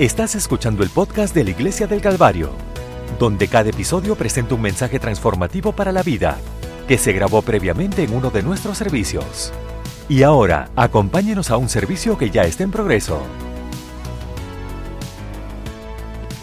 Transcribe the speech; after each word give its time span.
Estás 0.00 0.34
escuchando 0.34 0.82
el 0.82 0.88
podcast 0.88 1.34
de 1.34 1.44
la 1.44 1.50
Iglesia 1.50 1.86
del 1.86 2.00
Calvario, 2.00 2.52
donde 3.18 3.48
cada 3.48 3.68
episodio 3.68 4.16
presenta 4.16 4.54
un 4.54 4.62
mensaje 4.62 4.98
transformativo 4.98 5.72
para 5.72 5.92
la 5.92 6.02
vida 6.02 6.38
que 6.88 6.96
se 6.96 7.12
grabó 7.12 7.42
previamente 7.42 8.02
en 8.02 8.14
uno 8.14 8.30
de 8.30 8.42
nuestros 8.42 8.78
servicios. 8.78 9.52
Y 10.08 10.22
ahora, 10.22 10.70
acompáñenos 10.74 11.50
a 11.50 11.58
un 11.58 11.68
servicio 11.68 12.16
que 12.16 12.30
ya 12.30 12.44
está 12.44 12.62
en 12.62 12.70
progreso. 12.70 13.20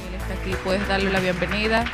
Él 0.07 0.13
está 0.13 0.35
aquí, 0.35 0.55
puedes 0.63 0.87
darle 0.87 1.11
la 1.11 1.19
bienvenida. 1.19 1.85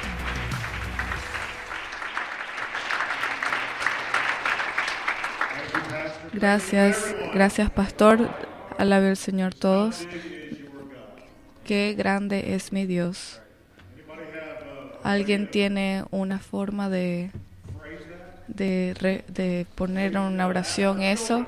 Gracias, 6.33 7.15
gracias 7.33 7.69
pastor. 7.71 8.29
Alabe 8.77 9.07
al 9.07 9.15
Señor 9.15 9.53
todos. 9.53 10.05
Qué 11.65 11.95
grande 11.97 12.55
es 12.55 12.73
mi 12.73 12.85
Dios. 12.85 13.41
¿Alguien 15.01 15.49
tiene 15.49 16.03
una 16.11 16.39
forma 16.39 16.89
de, 16.89 17.31
de, 18.47 19.65
poner 19.75 20.11
en 20.11 20.17
una 20.17 20.47
oración 20.47 21.01
eso? 21.01 21.45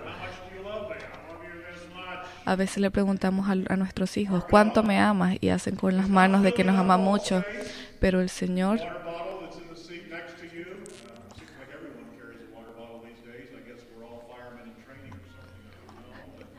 A 2.46 2.56
veces 2.56 2.78
le 2.78 2.92
preguntamos 2.92 3.50
a, 3.50 3.74
a 3.74 3.76
nuestros 3.76 4.16
hijos, 4.18 4.46
¿cuánto 4.46 4.84
me 4.84 5.00
amas? 5.00 5.38
Y 5.42 5.50
hacen 5.50 5.76
con 5.76 5.98
las 5.98 6.08
manos 6.08 6.44
de 6.44 6.54
que 6.54 6.64
nos 6.64 6.78
ama 6.78 6.98
mucho. 6.98 7.44
Pero 8.00 8.22
el 8.22 8.30
Señor 8.30 8.80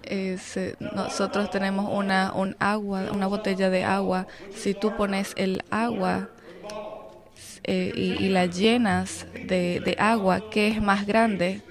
es, 0.07 0.57
eh, 0.57 0.77
nosotros 0.79 1.51
tenemos 1.51 1.91
una, 1.93 2.33
un 2.33 2.57
agua, 2.59 3.11
una 3.13 3.27
botella 3.27 3.71
de 3.71 3.85
agua. 3.85 4.27
Si 4.55 4.75
tú 4.75 4.97
pones 4.97 5.33
el 5.37 5.63
agua 5.71 6.29
eh, 7.65 7.93
y, 7.95 8.29
la 8.29 8.47
llenas 8.47 9.27
de, 9.35 9.81
de 9.85 9.97
agua, 9.99 10.51
¿qué 10.51 10.69
es 10.69 10.81
más 10.81 11.07
grande? 11.07 11.63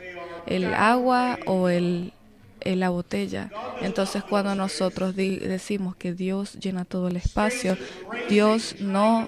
¿El 0.45 0.73
agua 0.73 1.39
o 1.45 1.69
el, 1.69 2.14
eh, 2.61 2.75
la 2.75 2.89
botella? 2.89 3.50
Entonces 3.81 4.23
cuando 4.23 4.55
nosotros 4.55 5.16
decimos 5.16 5.95
que 5.95 6.14
Dios 6.14 6.53
llena 6.53 6.86
todo 6.86 7.08
el 7.08 7.16
espacio, 7.16 7.77
Dios 8.30 8.75
no 8.80 9.27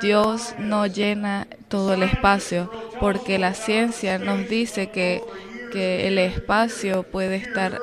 Dios 0.00 0.54
no 0.58 0.86
llena 0.86 1.46
todo 1.68 1.94
el 1.94 2.02
espacio, 2.02 2.70
porque 3.00 3.38
la 3.38 3.54
ciencia 3.54 4.18
nos 4.18 4.48
dice 4.48 4.90
que, 4.90 5.22
que 5.72 6.06
el 6.06 6.18
espacio 6.18 7.02
puede 7.02 7.36
estar 7.36 7.78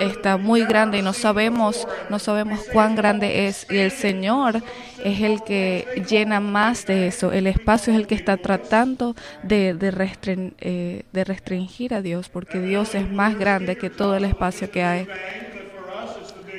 está 0.00 0.36
muy 0.36 0.64
grande 0.64 0.98
y 0.98 1.02
no 1.02 1.12
sabemos 1.12 1.86
no 2.10 2.18
sabemos 2.18 2.60
cuán 2.72 2.94
grande 2.94 3.46
es. 3.46 3.66
Y 3.70 3.78
el 3.78 3.90
Señor 3.90 4.62
es 5.04 5.20
el 5.20 5.42
que 5.42 6.04
llena 6.08 6.40
más 6.40 6.86
de 6.86 7.06
eso. 7.06 7.32
El 7.32 7.46
espacio 7.46 7.92
es 7.92 7.98
el 7.98 8.06
que 8.06 8.14
está 8.14 8.36
tratando 8.36 9.14
de, 9.42 9.74
de, 9.74 10.52
eh, 10.60 11.02
de 11.12 11.24
restringir 11.24 11.94
a 11.94 12.02
Dios 12.02 12.28
porque 12.28 12.60
Dios 12.60 12.94
es 12.94 13.10
más 13.10 13.38
grande 13.38 13.76
que 13.76 13.90
todo 13.90 14.16
el 14.16 14.24
espacio 14.24 14.70
que 14.70 14.82
hay. 14.82 15.06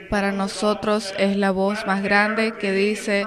Para 0.09 0.31
nosotros 0.31 1.13
es 1.17 1.37
la 1.37 1.51
voz 1.51 1.85
más 1.87 2.03
grande 2.03 2.53
que 2.59 2.71
dice 2.71 3.25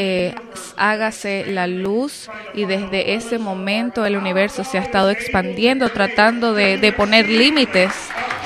eh, 0.00 0.32
hágase 0.76 1.44
la 1.46 1.66
luz 1.66 2.30
y 2.54 2.66
desde 2.66 3.14
ese 3.14 3.38
momento 3.38 4.06
el 4.06 4.16
universo 4.16 4.62
se 4.62 4.78
ha 4.78 4.80
estado 4.80 5.10
expandiendo 5.10 5.88
tratando 5.88 6.54
de, 6.54 6.78
de 6.78 6.92
poner 6.92 7.28
límites. 7.28 7.92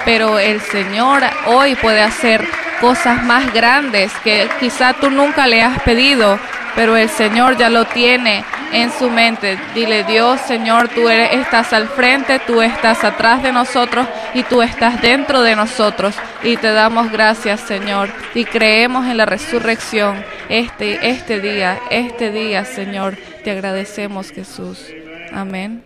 Pero 0.07 0.39
el 0.39 0.63
Señor 0.63 1.23
hoy 1.47 1.75
puede 1.77 2.01
hacer 2.01 2.43
cosas 2.81 3.23
más 3.23 3.53
grandes 3.53 4.11
que 4.25 4.49
quizá 4.59 4.95
tú 4.95 5.11
nunca 5.11 5.47
le 5.47 5.63
has 5.63 5.83
pedido 5.83 6.39
pero 6.75 6.97
el 6.97 7.09
Señor 7.09 7.57
ya 7.57 7.69
lo 7.69 7.85
tiene 7.85 8.45
en 8.73 8.91
su 8.91 9.11
mente. 9.11 9.59
Dile, 9.75 10.05
Dios, 10.05 10.41
Señor, 10.41 10.89
tú 10.89 11.09
eres, 11.09 11.35
estás 11.35 11.73
al 11.73 11.89
frente, 11.89 12.41
tú 12.47 12.63
estás 12.63 13.05
atrás 13.05 13.43
de 13.43 13.53
nosotros 13.53 14.07
y 14.35 14.43
tú 14.43 14.63
estás 14.63 15.01
dentro 15.03 15.43
de 15.43 15.55
nosotros. 15.55 16.15
Y 16.43 16.57
te 16.57 16.73
damos 16.73 17.13
gracias, 17.13 17.61
Señor. 17.61 18.09
Y 18.35 18.45
creemos 18.45 19.07
en 19.07 19.19
la 19.19 19.27
resurrección 19.27 20.25
este, 20.49 21.11
este 21.11 21.41
día, 21.41 21.79
este 21.91 22.31
día, 22.31 22.65
Señor. 22.65 23.17
Te 23.45 23.51
agradecemos, 23.51 24.31
Jesús. 24.31 24.87
Amén. 25.33 25.85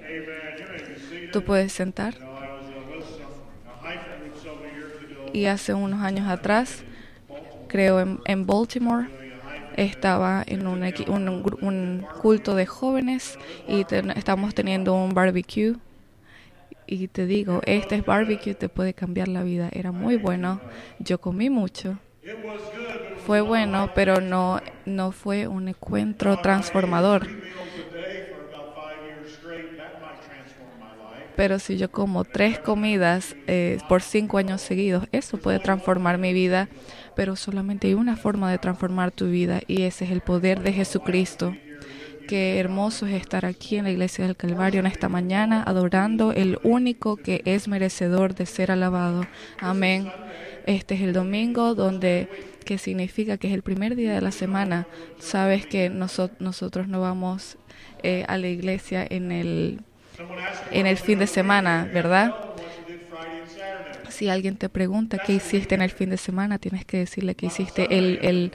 Tú 1.32 1.42
puedes 1.42 1.72
sentar. 1.72 2.14
Y 5.32 5.46
hace 5.46 5.74
unos 5.74 6.02
años 6.02 6.28
atrás, 6.28 6.82
creo 7.68 8.00
en, 8.00 8.20
en 8.24 8.46
Baltimore, 8.46 9.08
estaba 9.76 10.42
en 10.46 10.66
un, 10.66 10.82
un, 11.60 12.06
culto 12.20 12.54
de 12.54 12.66
jóvenes 12.66 13.38
y 13.68 13.84
estamos 14.16 14.54
teniendo 14.54 14.94
un 14.94 15.14
barbecue. 15.14 15.76
Y 16.86 17.08
te 17.08 17.26
digo, 17.26 17.60
este 17.66 18.00
barbecue 18.00 18.54
te 18.54 18.68
puede 18.68 18.94
cambiar 18.94 19.28
la 19.28 19.42
vida. 19.42 19.68
Era 19.72 19.92
muy 19.92 20.16
bueno. 20.16 20.60
Yo 20.98 21.20
comí 21.20 21.50
mucho. 21.50 21.98
Fue 23.26 23.40
bueno, 23.40 23.90
pero 23.94 24.20
no, 24.20 24.60
no 24.84 25.12
fue 25.12 25.46
un 25.46 25.68
encuentro 25.68 26.36
transformador. 26.38 27.26
Pero 31.36 31.58
si 31.58 31.76
yo 31.76 31.90
como 31.90 32.24
tres 32.24 32.58
comidas 32.58 33.36
eh, 33.46 33.78
por 33.88 34.02
cinco 34.02 34.38
años 34.38 34.60
seguidos, 34.62 35.06
eso 35.12 35.38
puede 35.38 35.58
transformar 35.58 36.18
mi 36.18 36.32
vida. 36.32 36.68
Pero 37.14 37.36
solamente 37.36 37.88
hay 37.88 37.94
una 37.94 38.16
forma 38.16 38.50
de 38.50 38.58
transformar 38.58 39.10
tu 39.10 39.26
vida 39.28 39.60
y 39.66 39.82
ese 39.82 40.04
es 40.06 40.10
el 40.10 40.20
poder 40.20 40.62
de 40.62 40.72
Jesucristo. 40.72 41.54
Qué 42.28 42.58
hermoso 42.58 43.06
es 43.06 43.14
estar 43.14 43.44
aquí 43.46 43.76
en 43.76 43.84
la 43.84 43.90
iglesia 43.92 44.26
del 44.26 44.34
Calvario 44.36 44.80
en 44.80 44.86
esta 44.86 45.08
mañana 45.08 45.62
adorando 45.62 46.32
el 46.32 46.58
único 46.64 47.16
que 47.16 47.40
es 47.44 47.68
merecedor 47.68 48.34
de 48.34 48.46
ser 48.46 48.72
alabado. 48.72 49.26
Amén. 49.60 50.10
Este 50.66 50.94
es 50.96 51.02
el 51.02 51.12
domingo 51.12 51.74
donde 51.76 52.28
que 52.64 52.78
significa 52.78 53.36
que 53.36 53.46
es 53.46 53.54
el 53.54 53.62
primer 53.62 53.94
día 53.94 54.12
de 54.12 54.20
la 54.20 54.32
semana. 54.32 54.88
Sabes 55.20 55.66
que 55.66 55.88
noso- 55.88 56.32
nosotros 56.40 56.88
no 56.88 57.00
vamos 57.00 57.58
eh, 58.02 58.24
a 58.26 58.38
la 58.38 58.48
iglesia 58.48 59.06
en 59.08 59.30
el 59.30 59.80
en 60.70 60.86
el 60.86 60.98
fin 60.98 61.18
de 61.18 61.26
semana, 61.26 61.88
¿verdad? 61.90 62.36
Si 64.08 64.28
alguien 64.28 64.56
te 64.56 64.68
pregunta 64.68 65.18
qué 65.18 65.32
hiciste 65.34 65.74
en 65.74 65.82
el 65.82 65.90
fin 65.90 66.10
de 66.10 66.16
semana, 66.16 66.58
tienes 66.60 66.84
que 66.84 66.98
decirle 66.98 67.34
que 67.34 67.46
hiciste 67.46 67.98
el, 67.98 68.18
el, 68.22 68.52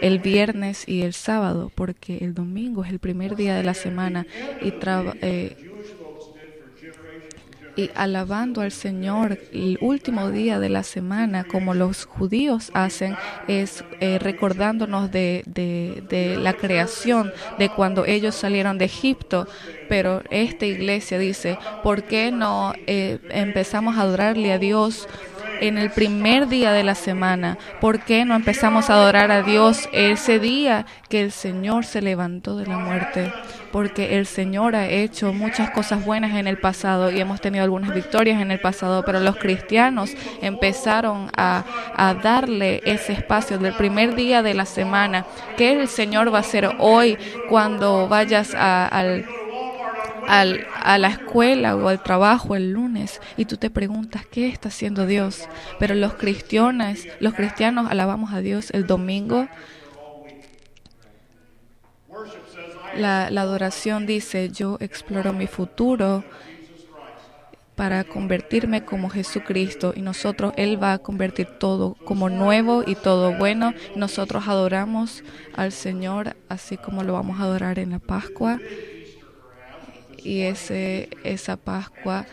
el 0.00 0.18
viernes 0.18 0.88
y 0.88 1.02
el 1.02 1.12
sábado, 1.12 1.70
porque 1.74 2.18
el 2.18 2.32
domingo 2.34 2.84
es 2.84 2.90
el 2.90 3.00
primer 3.00 3.36
día 3.36 3.54
de 3.56 3.62
la 3.64 3.74
semana 3.74 4.26
y, 4.60 4.72
traba- 4.72 5.16
eh, 5.20 5.56
y 7.76 7.90
alabando 7.94 8.60
al 8.60 8.72
Señor 8.72 9.38
el 9.52 9.78
último 9.80 10.30
día 10.30 10.58
de 10.58 10.68
la 10.68 10.82
semana, 10.82 11.44
como 11.44 11.74
los 11.74 12.04
judíos 12.04 12.70
hacen, 12.74 13.16
es 13.48 13.84
eh, 14.00 14.18
recordándonos 14.18 15.10
de, 15.10 15.42
de, 15.46 16.36
la 16.36 16.54
creación, 16.54 17.32
de 17.58 17.68
cuando 17.68 18.04
ellos 18.04 18.34
salieron 18.34 18.78
de 18.78 18.86
Egipto. 18.86 19.48
Pero 19.88 20.22
esta 20.30 20.66
iglesia 20.66 21.18
dice, 21.18 21.58
¿por 21.82 22.04
qué 22.04 22.30
no 22.30 22.72
eh, 22.86 23.18
empezamos 23.30 23.96
a 23.96 24.02
adorarle 24.02 24.52
a 24.52 24.58
Dios? 24.58 25.08
en 25.60 25.78
el 25.78 25.90
primer 25.90 26.48
día 26.48 26.72
de 26.72 26.82
la 26.82 26.96
semana. 26.96 27.58
¿Por 27.80 28.00
qué 28.00 28.24
no 28.24 28.34
empezamos 28.34 28.90
a 28.90 28.94
adorar 28.94 29.30
a 29.30 29.42
Dios 29.42 29.88
ese 29.92 30.40
día 30.40 30.84
que 31.08 31.22
el 31.22 31.30
Señor 31.30 31.84
se 31.84 32.02
levantó 32.02 32.56
de 32.56 32.66
la 32.66 32.78
muerte? 32.78 33.32
Porque 33.74 34.16
el 34.18 34.26
Señor 34.26 34.76
ha 34.76 34.86
hecho 34.86 35.32
muchas 35.32 35.70
cosas 35.70 36.04
buenas 36.04 36.36
en 36.36 36.46
el 36.46 36.58
pasado 36.58 37.10
y 37.10 37.20
hemos 37.20 37.40
tenido 37.40 37.64
algunas 37.64 37.92
victorias 37.92 38.40
en 38.40 38.52
el 38.52 38.60
pasado, 38.60 39.02
pero 39.04 39.18
los 39.18 39.36
cristianos 39.36 40.12
empezaron 40.40 41.28
a, 41.36 41.64
darle 42.22 42.82
ese 42.84 43.14
espacio 43.14 43.58
del 43.58 43.74
primer 43.74 44.14
día 44.14 44.44
de 44.44 44.54
la 44.54 44.64
semana. 44.64 45.26
¿Qué 45.56 45.72
el 45.72 45.88
Señor 45.88 46.32
va 46.32 46.38
a 46.38 46.42
hacer 46.42 46.70
hoy 46.78 47.18
cuando 47.48 48.06
vayas 48.06 48.54
a- 48.54 48.86
al- 48.86 49.24
a 50.28 50.96
la 50.96 51.08
escuela 51.08 51.74
o 51.74 51.88
al 51.88 52.00
trabajo 52.00 52.54
el 52.54 52.70
lunes 52.70 53.20
y 53.36 53.44
tú 53.46 53.56
te 53.56 53.70
preguntas 53.70 54.24
qué 54.30 54.46
está 54.46 54.68
haciendo 54.68 55.04
Dios. 55.04 55.48
Pero 55.80 55.96
los 55.96 56.14
cristianos, 56.14 57.00
los 57.18 57.34
cristianos 57.34 57.90
alabamos 57.90 58.32
a 58.32 58.38
Dios 58.38 58.70
el 58.70 58.86
domingo. 58.86 59.48
La, 62.96 63.26
adoración 63.26 64.06
dice, 64.06 64.50
yo 64.50 64.76
exploro 64.80 65.32
mi 65.32 65.46
futuro 65.46 66.24
para 67.74 68.04
convertirme 68.04 68.84
como 68.84 69.10
Jesucristo 69.10 69.92
y 69.96 70.00
nosotros 70.02 70.54
Él 70.56 70.80
va 70.80 70.92
a 70.92 70.98
convertir 70.98 71.46
todo 71.58 71.96
como 72.04 72.28
nuevo 72.28 72.84
y 72.86 72.94
todo 72.94 73.32
bueno. 73.32 73.74
Nosotros 73.96 74.44
adoramos 74.46 75.24
al 75.54 75.72
Señor 75.72 76.36
así 76.48 76.76
como 76.76 77.02
lo 77.02 77.14
vamos 77.14 77.40
a 77.40 77.44
adorar 77.44 77.78
en 77.78 77.90
la 77.90 77.98
Pascua 77.98 78.60
y 80.18 80.42
ese, 80.42 81.08
esa 81.24 81.56
Pascua 81.56 82.26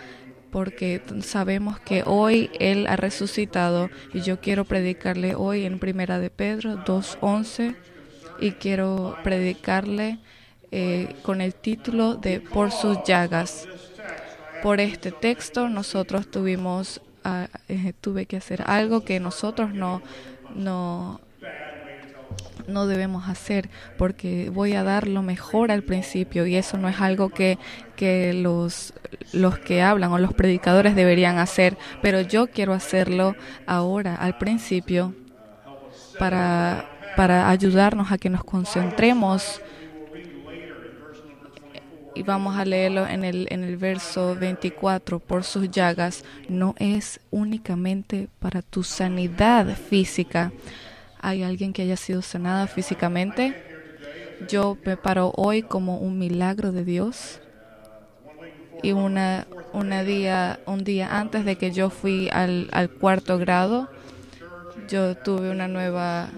porque 0.51 1.01
sabemos 1.21 1.79
que 1.79 2.03
hoy 2.05 2.51
Él 2.59 2.85
ha 2.87 2.97
resucitado 2.97 3.89
y 4.13 4.21
yo 4.21 4.41
quiero 4.41 4.65
predicarle 4.65 5.33
hoy 5.33 5.65
en 5.65 5.79
Primera 5.79 6.19
de 6.19 6.29
Pedro 6.29 6.83
2.11 6.85 7.75
y 8.39 8.51
quiero 8.51 9.17
predicarle 9.23 10.19
eh, 10.71 11.15
con 11.23 11.41
el 11.41 11.53
título 11.53 12.15
de 12.15 12.39
Por 12.39 12.71
sus 12.71 13.03
llagas. 13.03 13.67
Por 14.63 14.79
este 14.79 15.11
texto 15.11 15.69
nosotros 15.69 16.29
tuvimos, 16.29 17.01
ah, 17.23 17.47
eh, 17.67 17.93
tuve 17.99 18.25
que 18.25 18.37
hacer 18.37 18.63
algo 18.65 19.03
que 19.03 19.19
nosotros 19.19 19.73
no, 19.73 20.01
no 20.55 21.19
no 22.67 22.87
debemos 22.87 23.27
hacer 23.29 23.69
porque 23.97 24.49
voy 24.49 24.73
a 24.73 24.83
dar 24.83 25.07
lo 25.07 25.21
mejor 25.21 25.71
al 25.71 25.83
principio 25.83 26.45
y 26.45 26.55
eso 26.55 26.77
no 26.77 26.89
es 26.89 26.99
algo 27.01 27.29
que, 27.29 27.57
que 27.95 28.33
los, 28.33 28.93
los 29.33 29.59
que 29.59 29.81
hablan 29.81 30.11
o 30.11 30.17
los 30.17 30.33
predicadores 30.33 30.95
deberían 30.95 31.37
hacer, 31.37 31.77
pero 32.01 32.21
yo 32.21 32.47
quiero 32.47 32.73
hacerlo 32.73 33.35
ahora, 33.65 34.15
al 34.15 34.37
principio, 34.37 35.13
para, 36.17 36.89
para 37.15 37.49
ayudarnos 37.49 38.11
a 38.11 38.17
que 38.17 38.29
nos 38.29 38.43
concentremos 38.43 39.61
y 42.15 42.23
vamos 42.23 42.57
a 42.57 42.65
leerlo 42.65 43.07
en 43.07 43.23
el, 43.23 43.47
en 43.49 43.63
el 43.63 43.77
verso 43.77 44.35
24, 44.35 45.19
por 45.19 45.43
sus 45.43 45.69
llagas, 45.71 46.23
no 46.49 46.75
es 46.77 47.19
únicamente 47.31 48.27
para 48.39 48.61
tu 48.61 48.83
sanidad 48.83 49.75
física, 49.75 50.51
hay 51.21 51.43
alguien 51.43 51.71
que 51.71 51.83
haya 51.83 51.97
sido 51.97 52.23
sanada 52.23 52.65
físicamente. 52.65 53.55
Yo 54.49 54.75
me 54.83 54.97
paro 54.97 55.31
hoy 55.35 55.61
como 55.61 55.97
un 55.97 56.17
milagro 56.17 56.71
de 56.71 56.83
Dios. 56.83 57.39
Y 58.81 58.93
una, 58.93 59.45
una 59.71 60.03
día, 60.03 60.59
un 60.65 60.83
día 60.83 61.19
antes 61.19 61.45
de 61.45 61.57
que 61.57 61.71
yo 61.71 61.91
fui 61.91 62.27
al, 62.31 62.67
al 62.71 62.89
cuarto 62.89 63.37
grado, 63.37 63.87
yo 64.87 65.15
tuve 65.15 65.51
una 65.51 65.67
nueva 65.67 66.29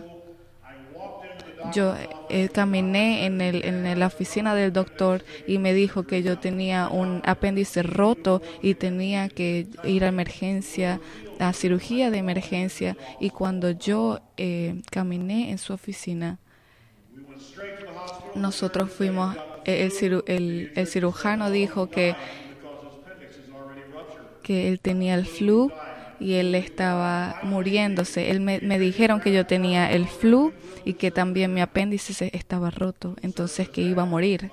yo 1.72 1.96
eh, 2.30 2.50
caminé 2.50 3.26
en, 3.26 3.42
el, 3.42 3.64
en 3.66 4.00
la 4.00 4.08
oficina 4.08 4.56
del 4.56 4.74
doctor 4.74 5.24
y 5.48 5.58
me 5.58 5.74
dijo 5.74 6.04
que 6.04 6.24
yo 6.24 6.38
tenía 6.38 6.88
un 6.90 7.22
apéndice 7.26 7.84
roto 7.84 8.42
y 8.62 8.74
tenía 8.74 9.30
que 9.30 9.68
ir 9.84 10.04
a 10.04 10.08
emergencia, 10.08 11.00
a 11.40 11.54
cirugía 11.54 12.12
de 12.12 12.18
emergencia. 12.18 12.98
Y 13.20 13.30
cuando 13.30 13.72
yo 13.72 14.20
eh, 14.38 14.82
caminé 14.92 15.52
en 15.52 15.58
su 15.58 15.74
oficina, 15.74 16.40
nosotros 18.36 18.92
fuimos, 18.92 19.36
el, 19.66 19.92
el, 20.28 20.72
el 20.76 20.88
cirujano 20.88 21.50
dijo 21.50 21.90
que, 21.90 22.16
que 24.42 24.70
él 24.70 24.80
tenía 24.80 25.16
el 25.16 25.26
flu 25.26 25.72
y 26.24 26.36
él 26.36 26.56
estaba 26.56 27.36
muriéndose. 27.44 28.32
Él 28.32 28.40
me, 28.40 28.80
dijeron 28.80 29.20
que 29.20 29.34
yo 29.34 29.46
tenía 29.46 29.92
el 29.92 30.08
flu 30.08 30.54
y 30.86 30.94
que 30.94 31.12
también 31.12 31.54
mi 31.54 31.60
apéndice 31.60 32.30
estaba 32.34 32.72
roto, 32.72 33.18
entonces 33.22 33.68
que 33.68 33.82
iba 33.82 34.04
a 34.04 34.06
morir. 34.06 34.50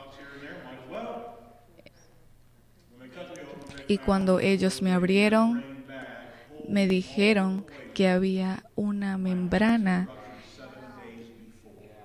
Y 3.86 3.98
cuando 3.98 4.40
ellos 4.40 4.82
me 4.82 4.92
abrieron, 4.92 5.64
me 6.68 6.88
dijeron 6.88 7.64
que 7.94 8.08
había 8.08 8.64
una 8.74 9.16
membrana 9.16 10.08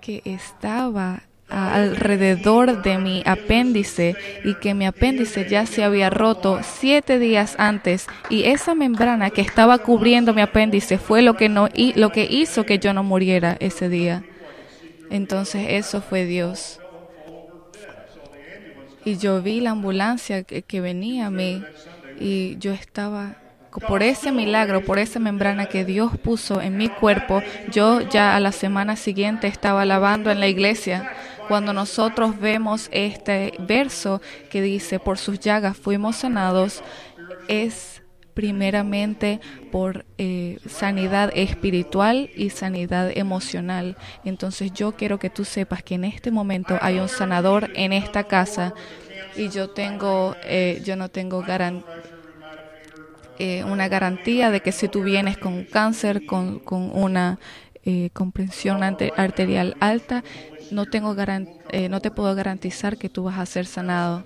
que 0.00 0.22
estaba 0.24 1.24
alrededor 1.48 2.82
de 2.82 2.98
mi 2.98 3.22
apéndice 3.24 4.16
y 4.44 4.54
que 4.54 4.74
mi 4.74 4.86
apéndice 4.86 5.48
ya 5.48 5.64
se 5.66 5.84
había 5.84 6.10
roto 6.10 6.60
siete 6.62 7.18
días 7.18 7.54
antes 7.58 8.06
y 8.28 8.44
esa 8.44 8.74
membrana 8.74 9.30
que 9.30 9.42
estaba 9.42 9.78
cubriendo 9.78 10.34
mi 10.34 10.42
apéndice 10.42 10.98
fue 10.98 11.22
lo 11.22 11.36
que 11.36 11.48
no 11.48 11.68
y 11.72 11.92
lo 11.94 12.10
que 12.10 12.26
hizo 12.28 12.64
que 12.64 12.78
yo 12.78 12.92
no 12.92 13.04
muriera 13.04 13.56
ese 13.60 13.88
día. 13.88 14.24
Entonces 15.10 15.66
eso 15.70 16.00
fue 16.00 16.24
Dios. 16.24 16.80
Y 19.04 19.18
yo 19.18 19.40
vi 19.40 19.60
la 19.60 19.70
ambulancia 19.70 20.42
que, 20.42 20.62
que 20.62 20.80
venía 20.80 21.26
a 21.26 21.30
mí 21.30 21.62
y 22.18 22.56
yo 22.58 22.72
estaba 22.72 23.36
por 23.86 24.02
ese 24.02 24.32
milagro, 24.32 24.84
por 24.84 24.98
esa 24.98 25.20
membrana 25.20 25.66
que 25.66 25.84
Dios 25.84 26.16
puso 26.16 26.60
en 26.60 26.76
mi 26.76 26.88
cuerpo, 26.88 27.42
yo 27.70 28.00
ya 28.00 28.34
a 28.34 28.40
la 28.40 28.52
semana 28.52 28.96
siguiente 28.96 29.46
estaba 29.48 29.84
lavando 29.84 30.30
en 30.30 30.40
la 30.40 30.48
iglesia 30.48 31.12
cuando 31.48 31.72
nosotros 31.72 32.38
vemos 32.38 32.88
este 32.92 33.54
verso 33.60 34.20
que 34.50 34.62
dice, 34.62 34.98
por 34.98 35.18
sus 35.18 35.38
llagas 35.40 35.76
fuimos 35.76 36.16
sanados, 36.16 36.82
es 37.48 38.02
primeramente 38.36 39.40
por 39.72 40.04
eh, 40.18 40.58
sanidad 40.68 41.32
espiritual 41.34 42.28
y 42.36 42.50
sanidad 42.50 43.10
emocional. 43.16 43.96
Entonces 44.24 44.74
yo 44.74 44.92
quiero 44.92 45.18
que 45.18 45.30
tú 45.30 45.46
sepas 45.46 45.82
que 45.82 45.94
en 45.94 46.04
este 46.04 46.30
momento 46.30 46.78
hay 46.82 46.98
un 46.98 47.08
sanador 47.08 47.70
en 47.74 47.94
esta 47.94 48.24
casa 48.24 48.74
y 49.36 49.48
yo 49.48 49.70
tengo, 49.70 50.36
eh, 50.44 50.82
yo 50.84 50.96
no 50.96 51.08
tengo 51.08 51.42
eh, 53.38 53.64
una 53.64 53.88
garantía 53.88 54.50
de 54.50 54.60
que 54.60 54.70
si 54.70 54.88
tú 54.88 55.02
vienes 55.02 55.38
con 55.38 55.64
cáncer, 55.64 56.26
con, 56.26 56.58
con 56.58 56.90
una 56.92 57.38
comprensión 58.12 58.82
arterial 58.82 59.76
alta, 59.78 60.24
no, 60.70 60.86
tengo 60.86 61.14
eh, 61.70 61.88
no 61.88 62.00
te 62.00 62.10
puedo 62.10 62.34
garantizar 62.34 62.96
que 62.96 63.08
tú 63.08 63.24
vas 63.24 63.38
a 63.38 63.46
ser 63.46 63.66
sanado. 63.66 64.24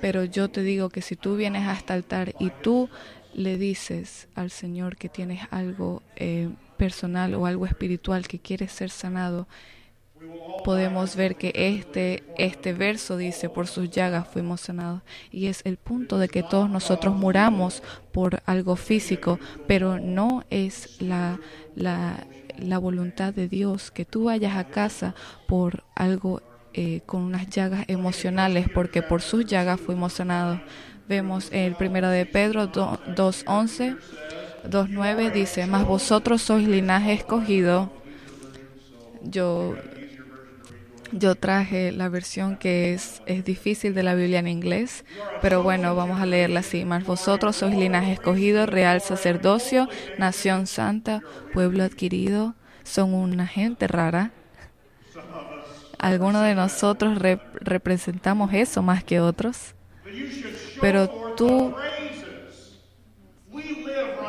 Pero 0.00 0.24
yo 0.24 0.48
te 0.48 0.62
digo 0.62 0.90
que 0.90 1.02
si 1.02 1.16
tú 1.16 1.36
vienes 1.36 1.66
a 1.66 1.74
este 1.74 1.92
altar 1.92 2.34
y 2.38 2.50
tú 2.50 2.88
le 3.34 3.56
dices 3.56 4.28
al 4.34 4.50
Señor 4.50 4.96
que 4.96 5.08
tienes 5.08 5.40
algo 5.50 6.02
eh, 6.16 6.50
personal 6.76 7.34
o 7.34 7.46
algo 7.46 7.66
espiritual 7.66 8.28
que 8.28 8.38
quieres 8.38 8.72
ser 8.72 8.90
sanado, 8.90 9.48
podemos 10.64 11.16
ver 11.16 11.36
que 11.36 11.52
este, 11.54 12.24
este 12.36 12.72
verso 12.72 13.16
dice, 13.16 13.48
por 13.48 13.66
sus 13.66 13.90
llagas 13.90 14.28
fuimos 14.28 14.62
sanados. 14.62 15.02
Y 15.30 15.46
es 15.46 15.62
el 15.64 15.76
punto 15.76 16.18
de 16.18 16.28
que 16.28 16.42
todos 16.42 16.68
nosotros 16.68 17.14
muramos 17.14 17.82
por 18.12 18.42
algo 18.46 18.76
físico, 18.76 19.38
pero 19.66 19.98
no 19.98 20.44
es 20.50 21.00
la, 21.00 21.40
la, 21.74 22.26
la 22.58 22.78
voluntad 22.78 23.32
de 23.32 23.48
Dios, 23.48 23.90
que 23.90 24.04
tú 24.04 24.24
vayas 24.24 24.56
a 24.56 24.64
casa 24.64 25.14
por 25.46 25.84
algo 25.94 26.42
eh, 26.74 27.00
con 27.06 27.22
unas 27.22 27.48
llagas 27.48 27.84
emocionales, 27.88 28.68
porque 28.72 29.02
por 29.02 29.22
sus 29.22 29.46
llagas 29.46 29.80
fuimos 29.80 30.14
sanados. 30.14 30.60
Vemos 31.08 31.48
el 31.52 31.74
primero 31.74 32.08
de 32.08 32.26
Pedro 32.26 32.70
2.11, 32.70 33.96
2.9 34.68 35.32
dice, 35.32 35.66
mas 35.66 35.86
vosotros 35.86 36.42
sois 36.42 36.68
linaje 36.68 37.14
escogido. 37.14 37.90
Yo 39.22 39.74
yo 41.12 41.34
traje 41.34 41.92
la 41.92 42.08
versión 42.08 42.56
que 42.56 42.94
es, 42.94 43.22
es 43.26 43.44
difícil 43.44 43.94
de 43.94 44.02
la 44.02 44.14
Biblia 44.14 44.38
en 44.40 44.48
inglés, 44.48 45.04
pero 45.40 45.62
bueno, 45.62 45.94
vamos 45.94 46.20
a 46.20 46.26
leerla 46.26 46.60
así. 46.60 46.84
Mas 46.84 47.04
vosotros 47.04 47.56
sois 47.56 47.76
linaje 47.76 48.12
escogido, 48.12 48.66
real 48.66 49.00
sacerdocio, 49.00 49.88
nación 50.18 50.66
santa, 50.66 51.22
pueblo 51.52 51.84
adquirido. 51.84 52.54
Son 52.84 53.14
una 53.14 53.46
gente 53.46 53.86
rara. 53.86 54.32
Algunos 55.98 56.44
de 56.44 56.54
nosotros 56.54 57.18
representamos 57.60 58.52
eso 58.54 58.82
más 58.82 59.02
que 59.02 59.20
otros. 59.20 59.74
Pero 60.80 61.08
tú, 61.36 61.74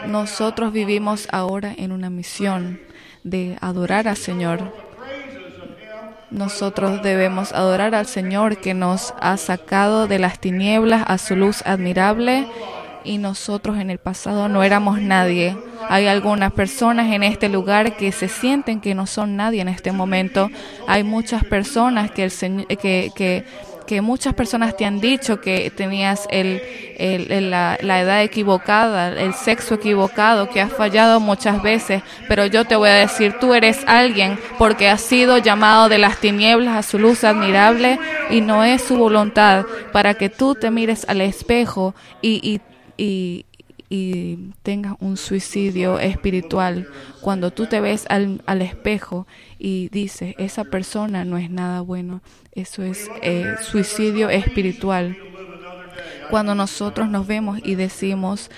nosotros 0.08 0.74
vivimos 0.74 1.28
ahora 1.32 1.74
en 1.78 1.92
una 1.92 2.10
misión 2.10 2.80
de 3.24 3.58
adorar 3.62 4.08
al 4.08 4.18
Señor 4.18 4.89
nosotros 6.32 7.02
debemos 7.02 7.54
adorar 7.54 7.96
al 7.96 8.06
Señor 8.06 8.58
que 8.58 8.74
nos 8.74 9.14
ha 9.20 9.38
sacado 9.38 10.08
de 10.08 10.20
las 10.20 10.40
tinieblas 10.40 11.04
a 11.08 11.18
su 11.18 11.36
luz 11.36 11.64
admirable 11.66 12.48
y 13.04 13.18
nosotros 13.18 13.78
en 13.78 13.90
el 13.90 13.98
pasado 13.98 14.48
no 14.48 14.64
éramos 14.64 15.02
nadie. 15.02 15.58
Hay 15.88 16.08
algunas 16.08 16.52
personas 16.52 17.12
en 17.12 17.24
este 17.24 17.50
lugar 17.50 17.96
que 17.98 18.12
se 18.12 18.28
sienten 18.28 18.82
que 18.82 18.94
no 18.94 19.08
son 19.08 19.36
nadie 19.36 19.62
en 19.62 19.70
este 19.70 19.92
momento. 19.92 20.50
Hay 20.88 21.04
muchas 21.04 21.44
personas 21.44 22.12
que, 22.12 22.26
el, 22.26 22.68
que, 22.78 23.12
que 23.16 23.46
que 23.90 24.02
muchas 24.02 24.36
personas 24.36 24.78
te 24.78 24.86
han 24.86 25.00
dicho 25.02 25.42
que 25.42 25.72
tenías 25.72 26.28
el, 26.30 26.62
la, 27.50 27.76
edad 27.82 28.22
equivocada, 28.22 29.20
el 29.20 29.34
sexo 29.34 29.74
equivocado, 29.74 30.48
que 30.48 30.62
has 30.62 30.72
fallado 30.72 31.20
muchas 31.20 31.64
veces, 31.64 32.04
pero 32.28 32.46
yo 32.46 32.66
te 32.66 32.76
voy 32.76 32.90
a 32.90 32.94
decir, 32.94 33.38
tú 33.42 33.56
eres 33.56 33.80
alguien 33.88 34.38
porque 34.60 34.90
has 34.90 35.02
sido 35.02 35.40
llamado 35.40 35.90
de 35.90 35.98
las 35.98 36.20
tinieblas 36.20 36.76
a 36.78 36.84
su 36.84 37.00
luz 37.00 37.24
admirable 37.24 37.98
y 38.30 38.42
no 38.42 38.64
es 38.64 38.84
su 38.84 38.96
voluntad. 38.96 39.66
Para 39.92 40.14
que 40.14 40.30
tú 40.30 40.54
te 40.54 40.70
mires 40.70 41.10
al 41.10 41.22
espejo 41.22 41.96
y, 42.22 42.62
y 42.96 43.46
tengas 44.62 44.96
un 45.00 45.18
suicidio 45.18 46.00
espiritual. 46.00 46.88
Cuando 47.22 47.52
tú 47.52 47.66
te 47.66 47.82
ves 47.82 48.06
al, 48.10 48.42
al 48.46 48.62
espejo 48.62 49.26
y 49.58 49.90
dices, 49.90 50.36
esa 50.38 50.64
persona 50.64 51.26
no 51.26 51.38
es 51.38 51.50
nada 51.50 51.82
bueno, 51.82 52.22
eso 52.52 52.84
es 52.84 53.10
eh, 53.22 53.56
suicidio 53.62 54.30
espiritual. 54.30 55.18
Cuando 56.30 56.54
nosotros 56.54 57.10
nos 57.10 57.26
vemos 57.26 57.60
y 57.64 57.76
decimos, 57.76 58.52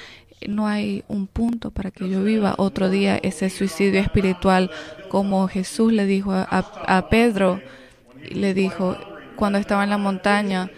no 0.45 0.67
hay 0.67 1.03
un 1.07 1.27
punto 1.27 1.71
para 1.71 1.91
que 1.91 2.09
yo 2.09 2.23
viva 2.23 2.55
otro 2.57 2.89
día 2.89 3.17
ese 3.17 3.49
suicidio 3.49 4.01
espiritual, 4.01 4.69
como 5.09 5.47
Jesús 5.47 5.93
le 5.93 6.05
dijo 6.05 6.33
a, 6.33 6.45
a 6.49 7.09
Pedro, 7.09 7.61
le 8.29 8.53
dijo 8.53 8.97
cuando 9.37 9.59
estaba 9.59 9.83
en 9.83 9.89
la 9.89 9.97
montaña, 9.97 10.69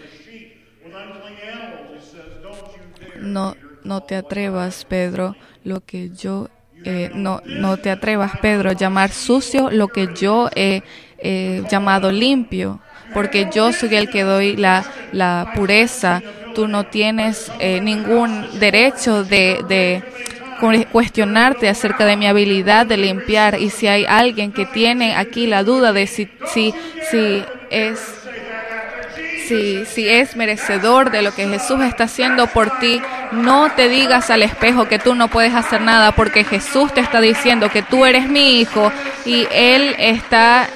no, 3.20 3.56
no 3.84 4.02
te 4.02 4.16
atrevas, 4.16 4.84
Pedro, 4.84 5.36
lo 5.62 5.80
que 5.80 6.10
yo 6.10 6.48
eh, 6.84 7.10
no, 7.14 7.40
no 7.46 7.76
te 7.76 7.90
atrevas, 7.90 8.32
Pedro, 8.42 8.70
a 8.70 8.74
llamar 8.74 9.10
sucio 9.10 9.70
lo 9.70 9.88
que 9.88 10.08
yo 10.14 10.50
he 10.54 10.82
llamado 11.70 12.12
limpio, 12.12 12.80
porque 13.14 13.48
yo 13.50 13.72
soy 13.72 13.94
el 13.94 14.10
que 14.10 14.22
doy 14.22 14.56
la, 14.56 14.84
la 15.12 15.52
pureza. 15.54 16.22
Tú 16.54 16.68
no 16.68 16.84
tienes 16.84 17.50
eh, 17.58 17.80
ningún 17.80 18.58
derecho 18.60 19.24
de, 19.24 19.64
de 19.68 20.02
cuestionarte 20.92 21.68
acerca 21.68 22.04
de 22.04 22.16
mi 22.16 22.26
habilidad 22.26 22.86
de 22.86 22.96
limpiar 22.96 23.60
y 23.60 23.70
si 23.70 23.86
hay 23.86 24.04
alguien 24.08 24.52
que 24.52 24.66
tiene 24.66 25.14
aquí 25.14 25.46
la 25.46 25.62
duda 25.62 25.92
de 25.92 26.06
si, 26.06 26.28
si, 26.46 26.72
si 27.10 27.42
es 27.70 28.23
si, 29.48 29.84
si 29.86 30.08
es 30.08 30.36
merecedor 30.36 31.10
de 31.10 31.22
lo 31.22 31.34
que 31.34 31.48
Jesús 31.48 31.82
está 31.82 32.04
haciendo 32.04 32.46
por 32.46 32.78
ti, 32.78 33.00
no 33.32 33.70
te 33.72 33.88
digas 33.88 34.30
al 34.30 34.42
espejo 34.42 34.88
que 34.88 34.98
tú 34.98 35.14
no 35.14 35.28
puedes 35.28 35.54
hacer 35.54 35.80
nada, 35.80 36.12
porque 36.12 36.44
Jesús 36.44 36.92
te 36.92 37.00
está 37.00 37.20
diciendo 37.20 37.70
que 37.70 37.82
tú 37.82 38.04
eres 38.04 38.28
mi 38.28 38.60
hijo 38.60 38.92
y 39.24 39.46
Él 39.50 39.94
está 39.98 40.68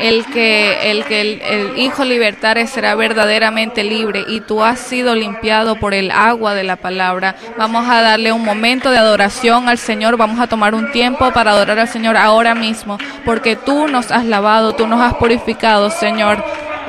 el 0.00 0.24
que 0.26 0.90
el 0.90 1.04
que 1.04 1.20
el, 1.20 1.78
hijo 1.78 2.04
libertario 2.04 2.66
será 2.66 2.94
verdaderamente 2.94 3.84
libre 3.84 4.24
y 4.26 4.40
tú 4.40 4.64
has 4.64 4.80
sido 4.80 5.14
limpiado 5.14 5.76
por 5.76 5.94
el 5.94 6.10
agua 6.10 6.54
de 6.54 6.64
la 6.64 6.76
palabra. 6.76 7.36
Vamos 7.58 7.88
a 7.88 8.00
darle 8.00 8.32
un 8.32 8.44
momento 8.44 8.90
de 8.90 8.98
adoración 8.98 9.68
al 9.68 9.78
Señor, 9.78 10.16
vamos 10.16 10.40
a 10.40 10.46
tomar 10.46 10.74
un 10.74 10.90
tiempo 10.90 11.30
para 11.32 11.52
adorar 11.52 11.78
al 11.78 11.88
Señor 11.88 12.16
ahora 12.16 12.54
mismo, 12.54 12.98
porque 13.24 13.56
tú 13.56 13.88
nos 13.88 14.10
has 14.10 14.24
lavado, 14.24 14.74
tú 14.74 14.86
nos 14.86 15.00
has 15.00 15.14
purificado, 15.14 15.90
Señor. 15.90 16.42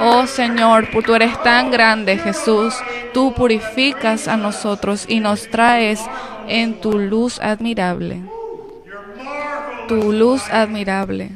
Oh 0.03 0.25
Señor, 0.25 0.87
tú 1.05 1.13
eres 1.13 1.39
tan 1.43 1.69
grande, 1.69 2.17
Jesús. 2.17 2.73
Tú 3.13 3.35
purificas 3.35 4.27
a 4.27 4.35
nosotros 4.35 5.05
y 5.07 5.19
nos 5.19 5.47
traes 5.47 6.01
en 6.47 6.81
tu 6.81 6.97
luz 6.97 7.39
admirable. 7.39 8.23
Tu 9.87 10.11
luz 10.11 10.41
admirable. 10.49 11.29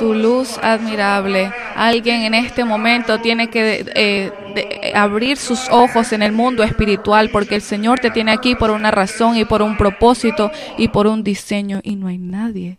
Tu 0.00 0.14
luz 0.14 0.58
admirable. 0.60 1.52
Alguien 1.76 2.22
en 2.22 2.34
este 2.34 2.64
momento 2.64 3.20
tiene 3.20 3.48
que 3.50 3.86
eh, 3.94 4.92
abrir 4.96 5.36
sus 5.36 5.68
ojos 5.70 6.12
en 6.12 6.22
el 6.24 6.32
mundo 6.32 6.64
espiritual 6.64 7.30
porque 7.30 7.54
el 7.54 7.62
Señor 7.62 8.00
te 8.00 8.10
tiene 8.10 8.32
aquí 8.32 8.56
por 8.56 8.72
una 8.72 8.90
razón 8.90 9.36
y 9.36 9.44
por 9.44 9.62
un 9.62 9.76
propósito 9.76 10.50
y 10.76 10.88
por 10.88 11.06
un 11.06 11.22
diseño 11.22 11.78
y 11.84 11.94
no 11.94 12.08
hay 12.08 12.18
nadie 12.18 12.78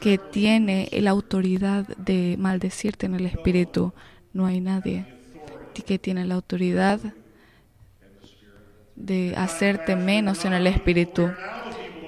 que 0.00 0.18
tiene 0.18 0.88
la 0.92 1.10
autoridad 1.10 1.86
de 1.96 2.36
maldecirte 2.38 3.06
en 3.06 3.14
el 3.14 3.26
espíritu. 3.26 3.92
No 4.32 4.46
hay 4.46 4.60
nadie 4.60 5.06
que 5.86 5.98
tiene 5.98 6.26
la 6.26 6.34
autoridad 6.34 7.00
de 8.96 9.34
hacerte 9.36 9.96
menos 9.96 10.44
en 10.44 10.52
el 10.52 10.66
espíritu. 10.66 11.30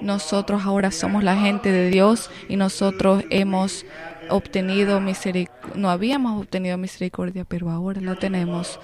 Nosotros 0.01 0.63
ahora 0.65 0.91
somos 0.91 1.23
la 1.23 1.37
gente 1.37 1.71
de 1.71 1.89
Dios 1.89 2.29
y 2.49 2.57
nosotros 2.57 3.23
hemos 3.29 3.85
obtenido 4.29 4.99
misericordia. 4.99 5.75
No 5.75 5.89
habíamos 5.89 6.41
obtenido 6.41 6.77
misericordia, 6.77 7.45
pero 7.45 7.69
ahora 7.69 8.01
la 8.01 8.15
tenemos. 8.15 8.79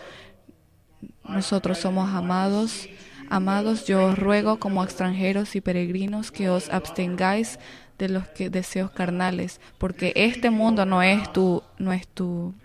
Nosotros 1.28 1.78
somos 1.78 2.10
amados. 2.14 2.88
Amados, 3.30 3.86
yo 3.86 4.06
os 4.06 4.18
ruego 4.18 4.60
como 4.60 4.84
extranjeros 4.84 5.56
y 5.56 5.62
peregrinos 5.62 6.32
que 6.32 6.50
os 6.50 6.70
abstengáis 6.70 7.60
de 8.00 8.10
los 8.10 8.28
que, 8.30 8.50
deseos 8.50 8.90
carnales, 8.90 9.60
porque 9.78 10.14
este 10.16 10.50
mundo 10.50 10.86
no 10.86 11.04
es 11.04 11.32
tu, 11.32 11.62
no 11.78 11.94
es 11.94 12.08
tu 12.08 12.56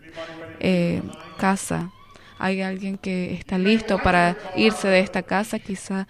eh, 0.60 1.02
casa. 1.36 1.90
Hay 2.38 2.62
alguien 2.62 2.96
que 2.96 3.34
está 3.34 3.58
listo 3.58 3.98
para 3.98 4.36
irse 4.56 4.88
de 4.88 5.00
esta 5.00 5.22
casa, 5.22 5.58
quizá 5.58 6.06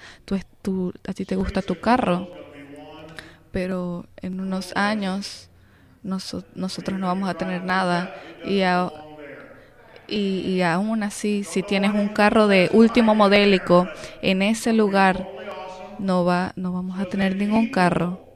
tú, 0.62 0.92
a 1.06 1.12
ti 1.12 1.24
te 1.24 1.36
gusta 1.36 1.62
tu 1.62 1.80
carro, 1.80 2.28
pero 3.50 4.06
en 4.20 4.40
unos 4.40 4.76
años 4.76 5.48
nosotros 6.02 6.98
no 6.98 7.06
vamos 7.06 7.28
a 7.28 7.34
tener 7.34 7.64
nada 7.64 8.14
y, 8.44 8.60
y 10.08 10.62
aún 10.62 11.02
así, 11.02 11.44
si 11.44 11.62
tienes 11.62 11.92
un 11.94 12.08
carro 12.08 12.46
de 12.46 12.68
último 12.72 13.14
modélico 13.14 13.88
en 14.20 14.42
ese 14.42 14.74
lugar, 14.74 15.26
no 15.98 16.24
va, 16.24 16.52
no 16.56 16.72
vamos 16.72 16.98
a 16.98 17.06
tener 17.06 17.36
ningún 17.36 17.68
carro. 17.70 18.33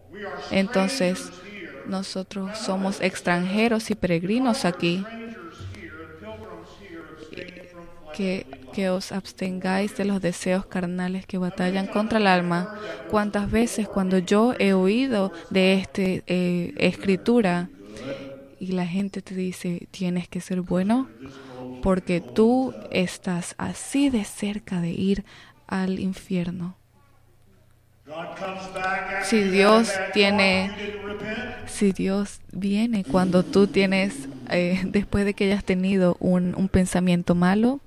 Entonces, 0.50 1.30
nosotros 1.86 2.58
somos 2.58 3.00
extranjeros 3.00 3.90
y 3.90 3.94
peregrinos 3.94 4.64
aquí. 4.64 5.04
Que, 8.14 8.46
que, 8.72 8.90
os 8.90 9.12
abstengáis 9.12 9.96
de 9.96 10.04
los 10.04 10.20
deseos 10.20 10.66
carnales 10.66 11.24
que 11.24 11.38
batallan 11.38 11.86
contra 11.86 12.18
el 12.18 12.26
alma. 12.26 12.74
¿Cuántas 13.10 13.48
veces 13.50 13.88
cuando 13.88 14.18
yo 14.18 14.54
he 14.58 14.72
oído 14.72 15.32
de 15.50 15.74
esta 15.74 16.02
eh, 16.02 16.74
escritura 16.78 17.70
y 18.58 18.72
la 18.72 18.86
gente 18.86 19.22
te 19.22 19.36
dice, 19.36 19.86
tienes 19.92 20.28
que 20.28 20.40
ser 20.40 20.62
bueno 20.62 21.08
porque 21.80 22.20
tú 22.20 22.74
estás 22.90 23.54
así 23.56 24.10
de 24.10 24.24
cerca 24.24 24.80
de 24.80 24.90
ir 24.90 25.24
al 25.68 26.00
infierno? 26.00 26.77
Si 29.22 29.42
Dios 29.42 29.90
tiene, 30.12 30.70
si 31.66 31.92
Dios 31.92 32.40
viene 32.52 33.04
cuando 33.04 33.44
tú 33.44 33.66
tienes, 33.66 34.28
eh, 34.50 34.80
después 34.84 35.24
de 35.24 35.34
que 35.34 35.44
hayas 35.44 35.64
tenido 35.64 36.16
un, 36.20 36.54
un 36.56 36.68
pensamiento 36.68 37.34
malo, 37.34 37.80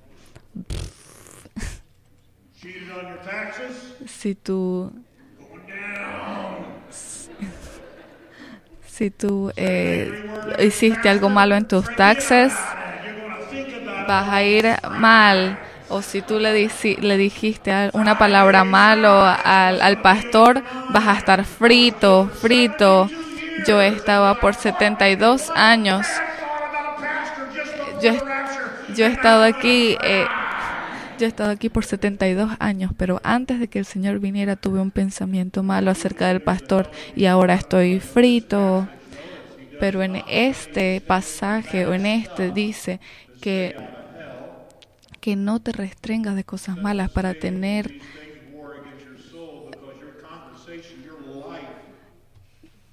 si 4.08 4.36
tú, 4.36 4.92
si 8.88 9.10
tú 9.10 9.52
eh, 9.56 10.12
hiciste 10.60 11.10
algo 11.10 11.30
malo 11.30 11.56
en 11.56 11.68
tus 11.68 11.94
taxes, 11.96 12.54
vas 14.08 14.30
a 14.30 14.44
ir 14.44 14.66
mal 14.92 15.58
o 15.92 16.02
si 16.02 16.22
tú 16.22 16.40
le, 16.40 16.54
dijiste 17.18 17.90
una 17.94 18.18
palabra 18.18 18.64
malo 18.64 19.22
al, 19.22 20.02
pastor, 20.02 20.64
vas 20.90 21.08
a 21.08 21.18
estar 21.18 21.44
frito, 21.44 22.30
frito. 22.42 23.10
Yo 23.68 23.82
estaba 23.82 24.40
por 24.40 24.56
72 24.56 25.52
años. 25.54 26.08
Yo, 28.02 28.14
yo 28.96 29.06
he 29.06 29.10
estado 29.10 29.44
aquí. 29.44 29.98
Eh, 30.04 30.26
yo 31.20 31.26
he 31.26 31.30
estado 31.30 31.52
aquí 31.52 31.70
por 31.70 31.86
72 31.86 32.52
años, 32.58 32.92
pero 32.98 33.22
antes 33.24 33.60
de 33.60 33.68
que 33.68 33.78
el 33.78 33.86
Señor 33.86 34.20
viniera 34.20 34.56
tuve 34.56 34.80
un 34.80 34.90
pensamiento 34.90 35.62
malo 35.62 35.92
acerca 35.92 36.30
del 36.30 36.42
pastor 36.42 36.90
y 37.16 37.26
ahora 37.26 37.54
estoy 37.54 38.00
frito. 38.00 38.88
Pero 39.80 40.02
en 40.02 40.24
este 40.28 41.02
pasaje 41.02 41.86
o 41.86 41.94
en 41.94 42.06
este 42.06 42.52
dice 42.52 43.00
que 43.42 43.76
que 45.22 45.38
no 45.38 45.62
te 45.62 45.72
restringas 45.74 46.36
de 46.36 46.44
cosas 46.46 46.78
malas 46.78 47.10
para 47.12 47.36
tener 47.36 47.96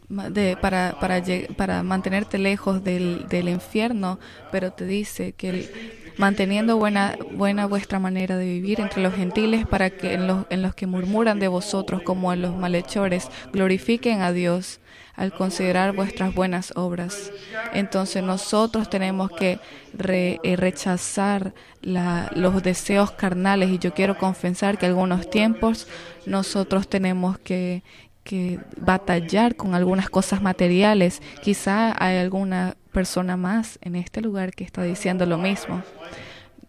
de, 0.09 0.57
para, 0.57 0.97
para, 0.99 1.23
para 1.57 1.83
mantenerte 1.83 2.39
lejos 2.39 2.83
del, 2.83 3.27
del 3.29 3.49
infierno, 3.49 4.19
pero 4.51 4.73
te 4.73 4.87
dice 4.87 5.33
que 5.35 5.71
manteniendo 6.19 6.77
buena, 6.77 7.17
buena 7.33 7.67
vuestra 7.67 7.99
manera 7.99 8.37
de 8.37 8.45
vivir 8.45 8.81
entre 8.81 9.03
los 9.03 9.15
gentiles 9.15 9.67
para 9.67 9.91
que 9.91 10.15
en 10.15 10.27
los, 10.27 10.47
en 10.51 10.63
los 10.63 10.75
que 10.75 10.87
murmuran 10.87 11.39
de 11.39 11.49
vosotros 11.49 12.03
como 12.03 12.33
en 12.33 12.43
los 12.43 12.57
malhechores 12.57 13.29
glorifiquen 13.53 14.21
a 14.21 14.33
Dios 14.33 14.81
al 15.19 15.33
considerar 15.33 15.97
vuestras 15.97 16.33
buenas 16.33 16.73
obras. 16.77 17.33
Entonces 17.73 18.23
nosotros 18.23 18.89
tenemos 18.89 19.31
que 19.33 19.59
eh, 19.99 20.57
rechazar 20.57 21.55
los 21.83 22.63
deseos 22.63 23.11
carnales 23.11 23.71
y 23.71 23.79
yo 23.79 23.93
quiero 23.95 24.17
confesar 24.17 24.79
que 24.79 24.87
algunos 24.87 25.29
tiempos 25.29 25.89
nosotros 26.25 26.89
tenemos 26.89 27.37
que, 27.39 27.83
que 28.29 28.61
batallar 28.77 29.57
con 29.57 29.75
algunas 29.75 30.11
cosas 30.11 30.43
materiales. 30.43 31.23
Quizá 31.43 31.97
hay 31.99 32.19
alguna 32.19 32.77
persona 32.93 33.39
más 33.39 33.79
en 33.81 33.97
este 33.97 34.21
lugar 34.21 34.53
que 34.53 34.65
está 34.65 34.83
diciendo 34.83 35.25
lo 35.25 35.39
mismo. 35.39 35.83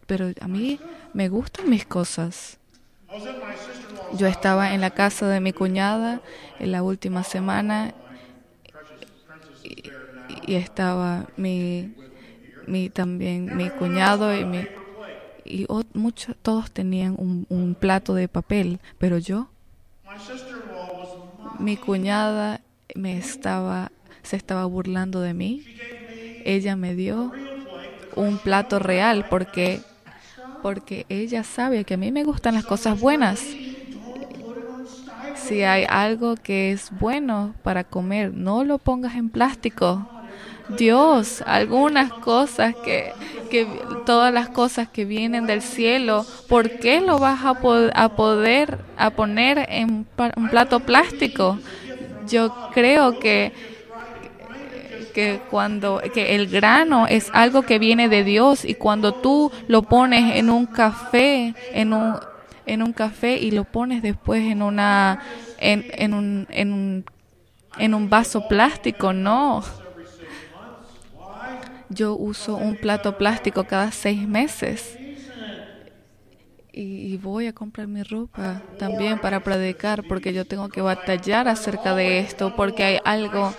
Pero 0.08 0.32
a 0.40 0.48
mí 0.48 0.80
me 1.14 1.28
gustan 1.28 1.70
mis 1.70 1.86
cosas. 1.86 2.60
Yo 4.14 4.28
estaba 4.28 4.74
en 4.74 4.80
la 4.80 4.92
casa 4.92 5.28
de 5.28 5.42
mi 5.42 5.52
cuñada 5.52 6.22
en 6.60 6.72
la 6.72 6.82
última 6.82 7.26
semana 7.26 7.94
y 10.48 10.56
estaba 10.56 11.28
mi, 11.36 11.94
mi 12.68 12.90
también 12.90 13.58
mi 13.58 13.70
cuñado 13.70 14.34
y 14.34 14.46
mi 14.46 14.66
y 15.44 15.66
muchos 15.94 16.36
todos 16.42 16.72
tenían 16.72 17.16
un, 17.18 17.48
un 17.50 17.76
plato 17.76 18.14
de 18.14 18.28
papel, 18.28 18.80
pero 19.00 19.18
yo 19.18 19.50
mi 21.58 21.78
cuñada 21.78 22.62
me 22.96 23.18
estaba 23.18 23.92
se 24.24 24.36
estaba 24.36 24.66
burlando 24.66 25.22
de 25.22 25.34
mí. 25.34 25.66
Ella 26.46 26.76
me 26.76 26.96
dio 26.96 27.32
un 28.16 28.38
plato 28.38 28.80
real 28.80 29.26
porque 29.30 29.82
porque 30.62 31.06
ella 31.10 31.44
sabe 31.44 31.86
que 31.86 31.94
a 31.94 31.98
mí 31.98 32.12
me 32.12 32.24
gustan 32.24 32.56
las 32.56 32.66
cosas 32.66 33.00
buenas. 33.00 33.42
Si 35.36 35.64
hay 35.64 35.86
algo 35.88 36.36
que 36.36 36.72
es 36.72 36.92
bueno 37.00 37.56
para 37.64 37.84
comer, 37.84 38.34
no 38.34 38.64
lo 38.64 38.78
pongas 38.78 39.16
en 39.16 39.30
plástico. 39.30 40.08
Dios, 40.78 41.44
algunas 41.46 42.12
cosas 42.14 42.76
que, 42.84 43.12
que 43.50 43.68
todas 44.06 44.34
las 44.34 44.50
cosas 44.50 44.88
que 44.88 45.06
vienen 45.06 45.46
del 45.46 45.62
cielo, 45.62 46.26
¿por 46.48 46.80
qué 46.80 47.02
lo 47.02 47.18
vas 47.18 47.44
a, 47.44 47.50
a 47.96 48.10
poder 48.16 48.80
a 48.98 49.10
poner 49.10 49.66
en 49.70 50.06
un 50.36 50.50
plato 50.50 50.80
plástico? 50.82 51.58
Yo 52.28 52.70
creo 52.74 53.20
que 53.20 53.52
que 55.14 55.42
cuando 55.50 56.02
que 56.14 56.36
el 56.36 56.48
grano 56.48 57.08
es 57.08 57.32
algo 57.34 57.64
que 57.64 57.80
viene 57.80 58.10
de 58.10 58.24
Dios 58.24 58.64
y 58.64 58.76
cuando 58.76 59.16
tú 59.16 59.52
lo 59.68 59.82
pones 59.82 60.36
en 60.36 60.50
un 60.50 60.68
café, 60.68 61.56
en 61.74 61.94
un 61.94 62.16
en 62.66 62.84
un 62.84 62.94
café 62.94 63.38
y 63.38 63.50
lo 63.52 63.64
pones 63.64 64.04
después 64.04 64.44
en 64.44 64.62
una 64.62 65.20
en, 65.58 65.86
en 65.94 66.14
un 66.14 66.48
en 66.52 66.72
un 66.72 67.06
en 67.78 67.94
un 67.94 68.10
vaso 68.10 68.48
plástico, 68.48 69.14
no. 69.14 69.64
Yo 71.90 72.16
uso 72.16 72.56
un 72.56 72.76
plato 72.76 73.18
plástico 73.18 73.64
cada 73.64 73.92
seis 73.92 74.28
meses. 74.28 74.98
Y, 76.72 77.18
voy 77.18 77.48
a 77.48 77.54
comprar 77.54 77.88
mi 77.88 78.04
ropa 78.04 78.62
también 78.78 79.20
para 79.20 79.42
predicar 79.42 80.04
porque 80.04 80.32
yo 80.32 80.46
tengo 80.46 80.70
que 80.70 80.82
batallar 80.82 81.48
acerca 81.48 81.94
de 81.96 82.20
esto 82.20 82.56
porque 82.56 82.84
hay 82.84 83.00
algo 83.04 83.54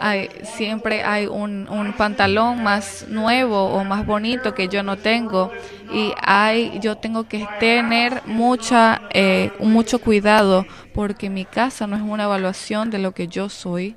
hay, 0.00 0.28
siempre 0.44 1.02
hay 1.02 1.26
un, 1.26 1.66
un, 1.68 1.92
pantalón 1.94 2.62
más 2.62 3.06
nuevo 3.08 3.70
o 3.70 3.82
más 3.82 4.06
bonito 4.06 4.54
que 4.54 4.68
yo 4.68 4.82
no 4.82 4.98
tengo 4.98 5.50
y 5.92 6.12
hay 6.20 6.78
yo 6.80 6.96
tengo 6.96 7.24
que 7.24 7.48
tener 7.58 8.22
mucha 8.26 9.02
eh, 9.10 9.50
mucho 9.58 9.98
cuidado 9.98 10.66
porque 10.92 11.30
mi 11.30 11.44
casa 11.44 11.86
no 11.86 11.96
es 11.96 12.02
una 12.02 12.24
evaluación 12.24 12.90
de 12.90 12.98
lo 12.98 13.12
que 13.12 13.26
yo 13.26 13.48
soy 13.48 13.96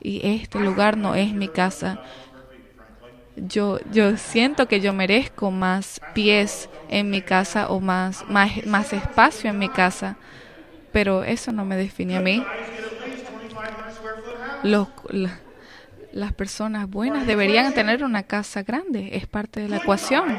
y 0.00 0.20
este 0.26 0.58
lugar 0.58 0.96
no 0.96 1.14
es 1.14 1.32
mi 1.32 1.48
casa 1.48 2.00
yo 3.36 3.78
yo 3.92 4.16
siento 4.16 4.66
que 4.66 4.80
yo 4.80 4.92
merezco 4.92 5.50
más 5.50 6.00
pies 6.12 6.68
en 6.88 7.10
mi 7.10 7.22
casa 7.22 7.68
o 7.68 7.80
más 7.80 8.24
más 8.28 8.64
más 8.66 8.92
espacio 8.92 9.50
en 9.50 9.58
mi 9.58 9.68
casa 9.68 10.16
pero 10.92 11.22
eso 11.24 11.52
no 11.52 11.64
me 11.64 11.76
define 11.76 12.16
a 12.16 12.20
mí 12.20 12.44
los, 14.62 14.88
las 16.12 16.32
personas 16.32 16.88
buenas 16.88 17.26
deberían 17.26 17.72
tener 17.74 18.02
una 18.04 18.22
casa 18.22 18.62
grande, 18.62 19.10
es 19.12 19.26
parte 19.26 19.60
de 19.60 19.68
la 19.68 19.76
ecuación. 19.78 20.38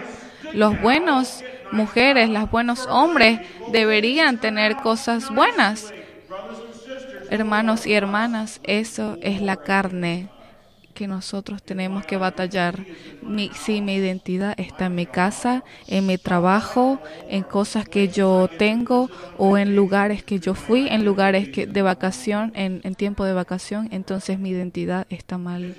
Los 0.53 0.79
buenos 0.81 1.43
mujeres, 1.71 2.29
los 2.29 2.49
buenos 2.49 2.87
hombres 2.87 3.39
deberían 3.71 4.39
tener 4.39 4.75
cosas 4.77 5.33
buenas. 5.33 5.93
Hermanos 7.31 7.85
y 7.85 7.93
hermanas, 7.93 8.59
eso 8.63 9.17
es 9.21 9.41
la 9.41 9.57
carne 9.57 10.29
que 10.95 11.07
nosotros 11.07 11.61
tenemos 11.63 12.05
que 12.05 12.17
batallar. 12.17 12.85
Mi, 13.21 13.51
si 13.53 13.81
mi 13.81 13.95
identidad 13.95 14.53
está 14.59 14.87
en 14.87 14.95
mi 14.95 15.05
casa, 15.05 15.63
en 15.87 16.07
mi 16.07 16.17
trabajo, 16.17 16.99
en 17.29 17.43
cosas 17.43 17.87
que 17.87 18.09
yo 18.09 18.49
tengo 18.57 19.09
o 19.37 19.57
en 19.57 19.75
lugares 19.75 20.23
que 20.23 20.39
yo 20.39 20.55
fui, 20.55 20.87
en 20.89 21.05
lugares 21.05 21.49
que, 21.49 21.67
de 21.67 21.81
vacación, 21.83 22.51
en, 22.55 22.81
en 22.83 22.95
tiempo 22.95 23.23
de 23.23 23.33
vacación, 23.33 23.87
entonces 23.91 24.39
mi 24.39 24.49
identidad 24.49 25.05
está 25.09 25.37
mal. 25.37 25.75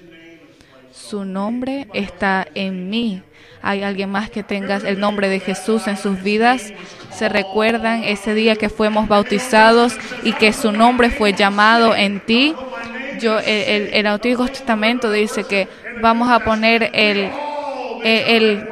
Su 0.93 1.25
nombre 1.25 1.87
está 1.93 2.47
en 2.55 2.91
mí. 2.91 3.23
Hay 3.63 3.83
alguien 3.83 4.11
más 4.11 4.31
que 4.31 4.43
tenga 4.43 4.77
el 4.77 4.99
nombre 4.99 5.29
de 5.29 5.41
Jesús 5.41 5.87
en 5.87 5.97
sus 5.97 6.23
vidas. 6.23 6.73
Se 7.13 7.29
recuerdan 7.29 8.05
ese 8.05 8.35
día 8.35 8.57
que 8.57 8.69
fuimos 8.69 9.09
bautizados 9.09 9.97
y 10.23 10.33
que 10.33 10.53
su 10.53 10.73
nombre 10.73 11.11
fue 11.11 11.33
llamado 11.33 11.95
en 11.95 12.21
ti 12.21 12.55
yo 13.21 13.39
el, 13.39 13.91
el, 13.93 14.07
Antiguo 14.07 14.49
Testamento 14.49 15.13
dice 15.13 15.45
que 15.45 15.69
vamos 16.01 16.31
a 16.31 16.41
poner 16.41 16.91
el, 16.95 17.31
el, 18.03 18.69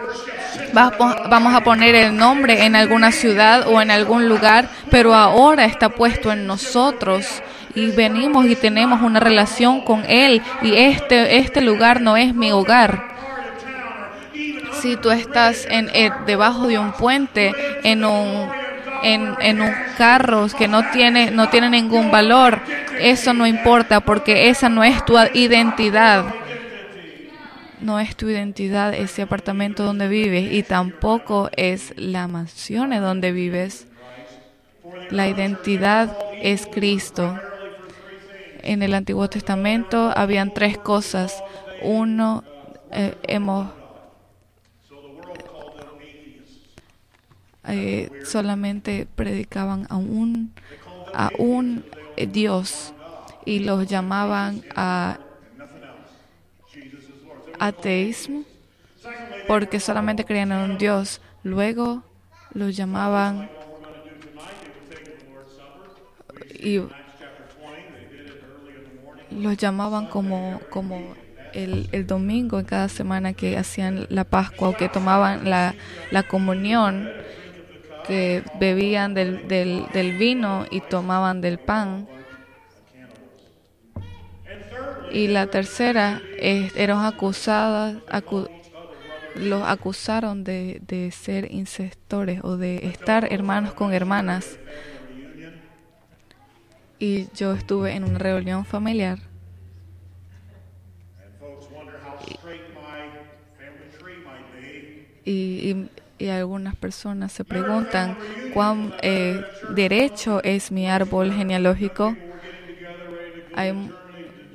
vamos 0.72 1.54
a 1.54 1.62
poner 1.62 1.94
el 1.94 2.16
nombre 2.16 2.64
en 2.64 2.74
alguna 2.74 3.12
ciudad 3.12 3.68
o 3.68 3.80
en 3.80 3.90
algún 3.90 4.28
lugar, 4.28 4.68
pero 4.90 5.14
ahora 5.14 5.66
está 5.66 5.90
puesto 5.90 6.32
en 6.32 6.46
nosotros 6.46 7.42
y 7.78 7.90
venimos 7.92 8.46
y 8.46 8.56
tenemos 8.56 9.02
una 9.02 9.20
relación 9.20 9.82
con 9.82 10.04
Él 10.08 10.42
y 10.62 10.74
este, 10.74 11.38
este 11.38 11.60
lugar 11.60 12.00
no 12.00 12.16
es 12.16 12.34
mi 12.34 12.50
hogar. 12.50 13.16
Si 14.80 14.96
tú 14.96 15.10
estás 15.10 15.66
en, 15.70 15.88
eh, 15.92 16.10
debajo 16.26 16.66
de 16.66 16.78
un 16.78 16.92
puente, 16.92 17.52
en 17.84 18.04
un 18.04 18.48
en, 19.02 19.36
en 19.40 19.60
un 19.60 19.72
carro 19.96 20.48
que 20.56 20.66
no 20.66 20.90
tiene, 20.90 21.30
no 21.30 21.48
tiene 21.50 21.70
ningún 21.70 22.10
valor, 22.10 22.60
eso 23.00 23.32
no 23.32 23.46
importa 23.46 24.00
porque 24.00 24.48
esa 24.48 24.68
no 24.68 24.82
es 24.82 25.04
tu 25.04 25.16
identidad. 25.34 26.24
No 27.80 28.00
es 28.00 28.16
tu 28.16 28.28
identidad 28.28 28.92
ese 28.92 29.22
apartamento 29.22 29.84
donde 29.84 30.08
vives 30.08 30.52
y 30.52 30.64
tampoco 30.64 31.48
es 31.56 31.94
la 31.96 32.26
mansión 32.26 32.92
en 32.92 33.02
donde 33.02 33.30
vives. 33.30 33.86
La 35.10 35.28
identidad 35.28 36.16
es 36.42 36.66
Cristo. 36.66 37.38
En 38.62 38.82
el 38.82 38.94
Antiguo 38.94 39.28
Testamento 39.28 40.12
habían 40.14 40.52
tres 40.52 40.78
cosas. 40.78 41.42
Uno, 41.82 42.44
eh, 42.90 43.14
hemos 43.22 43.68
Eh, 47.70 48.08
solamente 48.24 49.06
predicaban 49.14 49.86
a 49.90 49.96
un, 49.96 50.54
a 51.12 51.30
un 51.36 51.84
Dios 52.16 52.94
y 53.44 53.58
los 53.58 53.86
llamaban 53.86 54.62
a 54.74 55.18
ateísmo 57.58 58.44
porque 59.46 59.80
solamente 59.80 60.24
creían 60.24 60.52
en 60.52 60.70
un 60.70 60.78
Dios. 60.78 61.20
Luego 61.42 62.02
los 62.54 62.74
llamaban 62.74 63.50
y 66.58 66.80
los 69.38 69.56
llamaban 69.56 70.06
como, 70.06 70.60
como 70.70 71.14
el, 71.52 71.88
el, 71.92 72.06
domingo 72.06 72.58
en 72.58 72.64
cada 72.64 72.88
semana 72.88 73.32
que 73.32 73.56
hacían 73.56 74.06
la 74.10 74.24
Pascua 74.24 74.68
o 74.68 74.76
que 74.76 74.88
tomaban 74.88 75.48
la, 75.48 75.74
la 76.10 76.22
comunión 76.22 77.08
que 78.08 78.42
bebían 78.58 79.12
del, 79.12 79.46
del, 79.48 80.16
vino 80.16 80.64
y 80.70 80.80
tomaban 80.80 81.42
del 81.42 81.58
pan. 81.58 82.08
Y 85.12 85.28
la 85.28 85.46
tercera, 85.46 86.22
eran 86.38 87.04
acusadas, 87.04 87.96
los 89.34 89.62
acusaron 89.62 90.42
de, 90.42 90.80
de 90.86 91.10
ser 91.10 91.52
incestores 91.52 92.40
o 92.42 92.56
de 92.56 92.86
estar 92.86 93.30
hermanos 93.30 93.74
con 93.74 93.92
hermanas. 93.92 94.58
Y 96.98 97.28
yo 97.34 97.52
estuve 97.52 97.92
en 97.92 98.04
una 98.04 98.18
reunión 98.18 98.64
familiar. 98.64 99.27
Y, 105.28 105.88
algunas 106.30 106.74
personas 106.74 107.30
se 107.30 107.44
preguntan 107.44 108.18
cuán 108.52 108.92
eh, 109.02 109.40
derecho 109.70 110.42
es 110.42 110.72
mi 110.72 110.88
árbol 110.88 111.32
genealógico. 111.32 112.16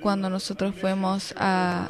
cuando 0.01 0.29
nosotros 0.29 0.75
fuimos 0.75 1.33
a, 1.37 1.89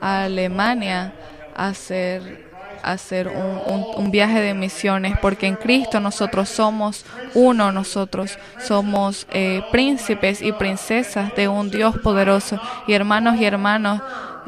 Alemania 0.00 1.14
a 1.56 1.68
hacer, 1.68 2.50
hacer 2.82 3.28
un, 3.28 3.86
un, 3.96 4.10
viaje 4.10 4.40
de 4.40 4.52
misiones, 4.52 5.16
porque 5.22 5.46
en 5.46 5.56
Cristo 5.56 5.98
nosotros 6.00 6.50
somos 6.50 7.06
uno, 7.32 7.72
nosotros 7.72 8.38
somos 8.60 9.26
eh, 9.32 9.62
príncipes 9.72 10.42
y 10.42 10.52
princesas 10.52 11.34
de 11.34 11.48
un 11.48 11.70
Dios 11.70 11.96
poderoso. 12.00 12.60
Y 12.86 12.92
hermanos 12.92 13.40
y 13.40 13.46
hermanos, 13.46 14.02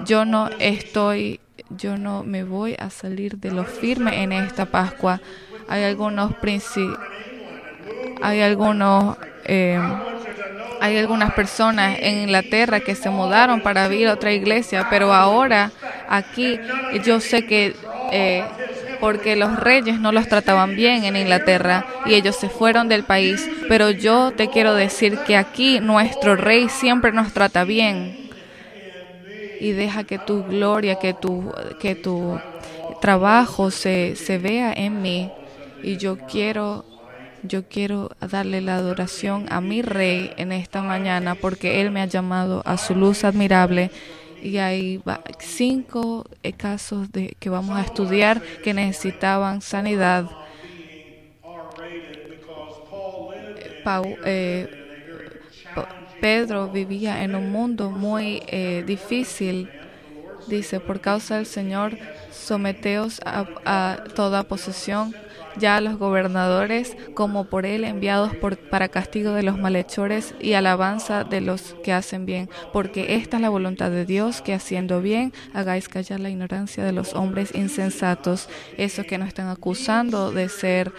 yo 0.05 0.27
no 0.27 0.51
estoy 0.59 1.41
yo 1.71 1.97
no 1.97 2.23
me 2.23 2.45
voy 2.45 2.77
a 2.79 2.91
salir 2.91 3.39
de 3.39 3.51
lo 3.51 3.65
firme 3.65 4.23
en 4.23 4.33
esta 4.33 4.67
Pascua. 4.67 5.21
Hay 5.69 5.85
algunos 5.85 6.33
hay 8.23 8.41
algunos 8.41 9.17
eh, 9.45 9.81
hay 10.81 10.99
algunas 10.99 11.33
personas 11.33 11.99
en 12.01 12.19
Inglaterra 12.23 12.81
que 12.81 12.95
se 12.95 13.11
mudaron 13.11 13.61
para 13.63 13.89
vivir 13.89 14.09
a 14.09 14.15
otra 14.15 14.33
iglesia, 14.33 14.87
pero 14.91 15.13
ahora 15.13 15.73
aquí 16.09 16.59
yo 17.05 17.21
sé 17.21 17.47
que 17.47 17.75
eh, 18.13 18.45
porque 19.01 19.37
los 19.37 19.59
reyes 19.59 20.01
no 20.01 20.13
los 20.13 20.29
trataban 20.29 20.77
bien 20.77 21.05
en 21.05 21.17
Inglaterra 21.17 21.85
y 22.07 22.15
ellos 22.15 22.37
se 22.37 22.49
fueron 22.49 22.89
del 22.89 23.05
país, 23.05 23.49
pero 23.69 23.91
yo 23.91 24.33
te 24.33 24.49
quiero 24.49 24.75
decir 24.75 25.19
que 25.27 25.37
aquí 25.37 25.81
nuestro 25.81 26.37
rey 26.37 26.69
siempre 26.69 27.13
nos 27.13 27.33
trata 27.33 27.65
bien 27.65 28.26
y 29.61 29.73
deja 29.73 30.05
que 30.05 30.19
tu 30.19 30.45
gloria, 30.45 30.97
que 30.97 31.15
tu, 31.15 31.53
que 31.81 31.95
tu 31.95 32.39
trabajo 33.01 33.71
se, 33.71 34.17
se 34.17 34.39
vea 34.39 34.73
en 34.73 35.03
mí 35.03 35.31
y 35.83 35.97
yo 35.97 36.19
quiero 36.27 36.85
yo 37.43 37.69
quiero 37.69 38.11
darle 38.21 38.61
la 38.61 38.77
adoración 38.77 39.47
a 39.51 39.61
mi 39.61 39.83
rey 39.83 40.33
en 40.37 40.51
esta 40.51 40.83
mañana 40.83 41.37
porque 41.37 41.81
él 41.81 41.91
me 41.93 42.03
ha 42.03 42.07
llamado 42.07 42.63
a 42.65 42.77
su 42.77 42.95
luz 42.95 43.25
admirable 43.25 43.91
y 44.43 44.59
hay 44.59 45.01
cinco 45.39 46.25
casos 46.57 47.11
de, 47.13 47.37
que 47.39 47.49
vamos 47.49 47.77
a 47.79 47.83
estudiar 47.83 48.43
que 48.63 48.75
necesitaban 48.75 49.61
sanidad. 49.61 50.31
Eh, 54.25 54.86
Pedro 56.21 56.69
vivía 56.69 57.23
en 57.23 57.35
un 57.35 57.51
mundo 57.51 57.91
muy 57.91 58.43
eh, 58.47 58.85
difícil. 58.87 59.71
Dice, 60.49 60.79
por 60.79 61.01
causa 61.01 61.37
del 61.37 61.47
Señor, 61.47 61.99
someteos 62.31 63.21
a 63.25 64.05
toda 64.15 64.45
posesión 64.45 65.15
ya 65.59 65.77
a 65.77 65.81
los 65.81 65.99
gobernadores 65.99 66.97
como 67.15 67.45
por 67.45 67.67
él 67.67 67.85
enviados 67.85 68.35
por, 68.37 68.57
para 68.57 68.89
castigo 68.89 69.33
de 69.33 69.43
los 69.43 69.59
malhechores 69.59 70.35
y 70.41 70.53
alabanza 70.53 71.25
de 71.25 71.41
los 71.41 71.75
que 71.83 71.93
hacen 71.93 72.27
bien, 72.27 72.51
porque 72.73 73.17
esta 73.17 73.37
es 73.37 73.43
la 73.43 73.49
voluntad 73.49 73.91
de 73.91 74.05
Dios, 74.05 74.43
que 74.43 74.55
haciendo 74.55 75.01
bien 75.01 75.33
hagáis 75.55 75.89
callar 75.89 76.21
la 76.21 76.31
ignorancia 76.31 76.85
de 76.85 76.93
los 76.93 77.15
hombres 77.15 77.55
insensatos, 77.55 78.49
esos 78.77 79.07
que 79.07 79.19
nos 79.19 79.29
están 79.29 79.49
acusando 79.49 80.33
de 80.33 80.49
ser 80.49 80.93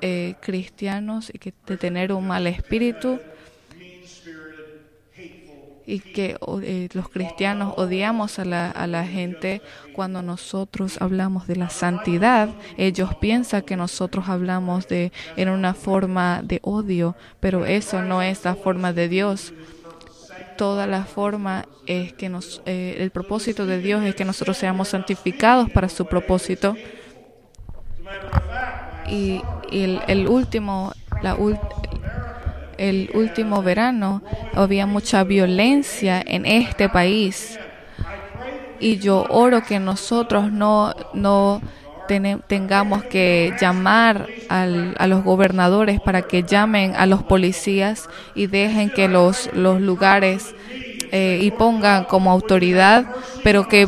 eh, 0.00 0.34
cristianos 0.40 1.30
y 1.32 1.38
que, 1.38 1.52
de 1.66 1.76
tener 1.76 2.12
un 2.12 2.26
mal 2.26 2.46
espíritu 2.46 3.20
y 5.90 5.98
que 5.98 6.36
eh, 6.62 6.88
los 6.92 7.08
cristianos 7.08 7.74
odiamos 7.76 8.38
a 8.38 8.44
la, 8.44 8.70
a 8.70 8.86
la 8.86 9.04
gente 9.04 9.60
cuando 9.92 10.22
nosotros 10.22 11.02
hablamos 11.02 11.48
de 11.48 11.56
la 11.56 11.68
santidad, 11.68 12.48
ellos 12.76 13.16
piensan 13.16 13.62
que 13.62 13.76
nosotros 13.76 14.28
hablamos 14.28 14.86
de 14.86 15.10
en 15.36 15.48
una 15.48 15.74
forma 15.74 16.42
de 16.44 16.60
odio, 16.62 17.16
pero 17.40 17.66
eso 17.66 18.02
no 18.02 18.22
es 18.22 18.44
la 18.44 18.54
forma 18.54 18.92
de 18.92 19.08
Dios. 19.08 19.52
Toda 20.56 20.86
la 20.86 21.04
forma 21.04 21.66
es 21.86 22.12
que 22.12 22.28
nos, 22.28 22.62
eh, 22.66 22.98
el 23.00 23.10
propósito 23.10 23.66
de 23.66 23.80
Dios 23.80 24.04
es 24.04 24.14
que 24.14 24.24
nosotros 24.24 24.58
seamos 24.58 24.88
santificados 24.88 25.70
para 25.70 25.88
su 25.88 26.06
propósito. 26.06 26.76
Y, 29.08 29.42
el, 29.72 30.00
el, 30.06 30.28
último, 30.28 30.92
la, 31.22 31.34
el 32.80 33.10
último 33.12 33.62
verano 33.62 34.22
había 34.54 34.86
mucha 34.86 35.22
violencia 35.22 36.22
en 36.26 36.46
este 36.46 36.88
país. 36.88 37.58
Y 38.80 38.96
yo 38.96 39.26
oro 39.28 39.62
que 39.62 39.78
nosotros 39.78 40.50
no, 40.50 40.94
no 41.12 41.60
tengamos 42.48 43.04
que 43.04 43.54
llamar 43.60 44.26
a 44.48 45.06
los 45.06 45.22
gobernadores 45.22 46.00
para 46.00 46.22
que 46.22 46.42
llamen 46.42 46.94
a 46.96 47.06
los 47.06 47.22
policías 47.22 48.08
y 48.34 48.46
dejen 48.46 48.90
que 48.90 49.06
los, 49.08 49.50
los 49.52 49.80
lugares 49.80 50.54
eh, 51.12 51.40
y 51.42 51.50
pongan 51.50 52.04
como 52.04 52.30
autoridad, 52.30 53.04
pero 53.42 53.68
que 53.68 53.84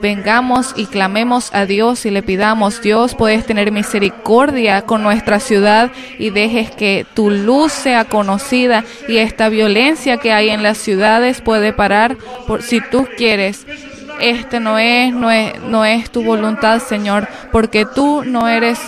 vengamos 0.00 0.74
y 0.76 0.86
clamemos 0.86 1.54
a 1.54 1.66
Dios 1.66 2.04
y 2.06 2.10
le 2.10 2.22
pidamos, 2.22 2.82
Dios, 2.82 3.14
puedes 3.14 3.46
tener 3.46 3.72
misericordia 3.72 4.82
con 4.82 5.02
nuestra 5.02 5.40
ciudad 5.40 5.90
y 6.18 6.30
dejes 6.30 6.70
que 6.70 7.06
tu 7.14 7.30
luz 7.30 7.72
sea 7.72 8.04
conocida 8.04 8.84
y 9.08 9.18
esta 9.18 9.48
violencia 9.48 10.18
que 10.18 10.32
hay 10.32 10.50
en 10.50 10.62
las 10.62 10.78
ciudades 10.78 11.40
puede 11.40 11.72
parar 11.72 12.16
por, 12.46 12.62
si 12.62 12.80
tú 12.80 13.06
quieres. 13.16 13.66
Este 14.20 14.60
no 14.60 14.78
es, 14.78 15.12
no 15.12 15.30
es, 15.30 15.60
no 15.60 15.84
es 15.84 16.10
tu 16.10 16.22
voluntad, 16.22 16.80
Señor, 16.80 17.26
porque 17.50 17.84
tú 17.84 18.22
no 18.24 18.48
eres 18.48 18.78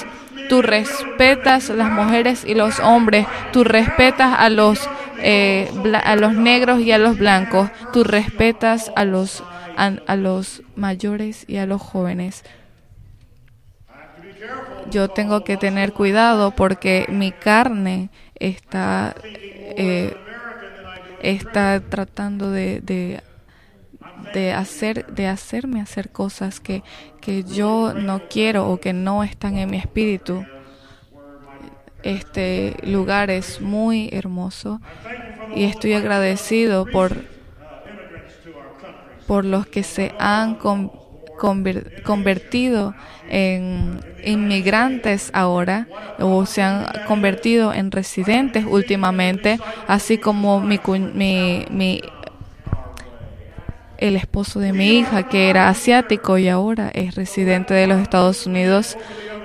tú 0.48 0.62
respetas 0.62 1.68
las 1.70 1.90
mujeres 1.90 2.44
y 2.46 2.54
los 2.54 2.78
hombres, 2.80 3.26
tú 3.52 3.64
respetas 3.64 4.34
a 4.38 4.48
los 4.48 4.88
eh, 5.20 5.70
a 6.02 6.16
los 6.16 6.34
negros 6.34 6.80
y 6.80 6.92
a 6.92 6.98
los 6.98 7.18
blancos, 7.18 7.70
tú 7.92 8.04
respetas 8.04 8.92
a 8.96 9.04
los, 9.04 9.42
a, 9.76 10.16
los 10.16 10.62
mayores 10.74 11.44
y 11.48 11.56
a 11.56 11.66
los 11.66 11.82
jóvenes. 11.82 12.44
Yo 14.90 15.08
tengo 15.08 15.42
que 15.42 15.56
tener 15.56 15.92
cuidado 15.92 16.52
porque 16.52 17.06
mi 17.08 17.32
carne 17.32 18.10
está, 18.36 19.14
eh, 19.24 20.16
está 21.22 21.80
tratando 21.80 22.50
de, 22.50 22.80
de, 22.80 23.22
de, 24.32 24.52
hacer, 24.52 25.06
de 25.06 25.26
hacerme 25.26 25.80
hacer 25.80 26.10
cosas 26.10 26.60
que, 26.60 26.84
que 27.20 27.42
yo 27.42 27.92
no 27.94 28.22
quiero 28.28 28.68
o 28.68 28.78
que 28.78 28.92
no 28.92 29.24
están 29.24 29.58
en 29.58 29.70
mi 29.70 29.78
espíritu. 29.78 30.44
Este 32.06 32.76
lugar 32.84 33.30
es 33.30 33.60
muy 33.60 34.08
hermoso 34.12 34.80
y 35.56 35.64
estoy 35.64 35.94
agradecido 35.94 36.86
por, 36.86 37.16
por 39.26 39.44
los 39.44 39.66
que 39.66 39.82
se 39.82 40.14
han 40.20 40.56
convertido 42.04 42.94
en 43.28 44.00
inmigrantes 44.24 45.30
ahora 45.34 45.88
o 46.20 46.46
se 46.46 46.62
han 46.62 46.86
convertido 47.08 47.74
en 47.74 47.90
residentes 47.90 48.64
últimamente, 48.68 49.58
así 49.88 50.18
como 50.18 50.60
mi, 50.60 50.78
mi, 51.12 51.64
mi 51.70 52.00
el 53.98 54.16
esposo 54.16 54.60
de 54.60 54.72
mi 54.72 54.98
hija 54.98 55.28
que 55.28 55.50
era 55.50 55.68
asiático 55.68 56.38
y 56.38 56.48
ahora 56.48 56.90
es 56.94 57.14
residente 57.14 57.74
de 57.74 57.86
los 57.86 58.00
Estados 58.00 58.46
Unidos 58.46 58.96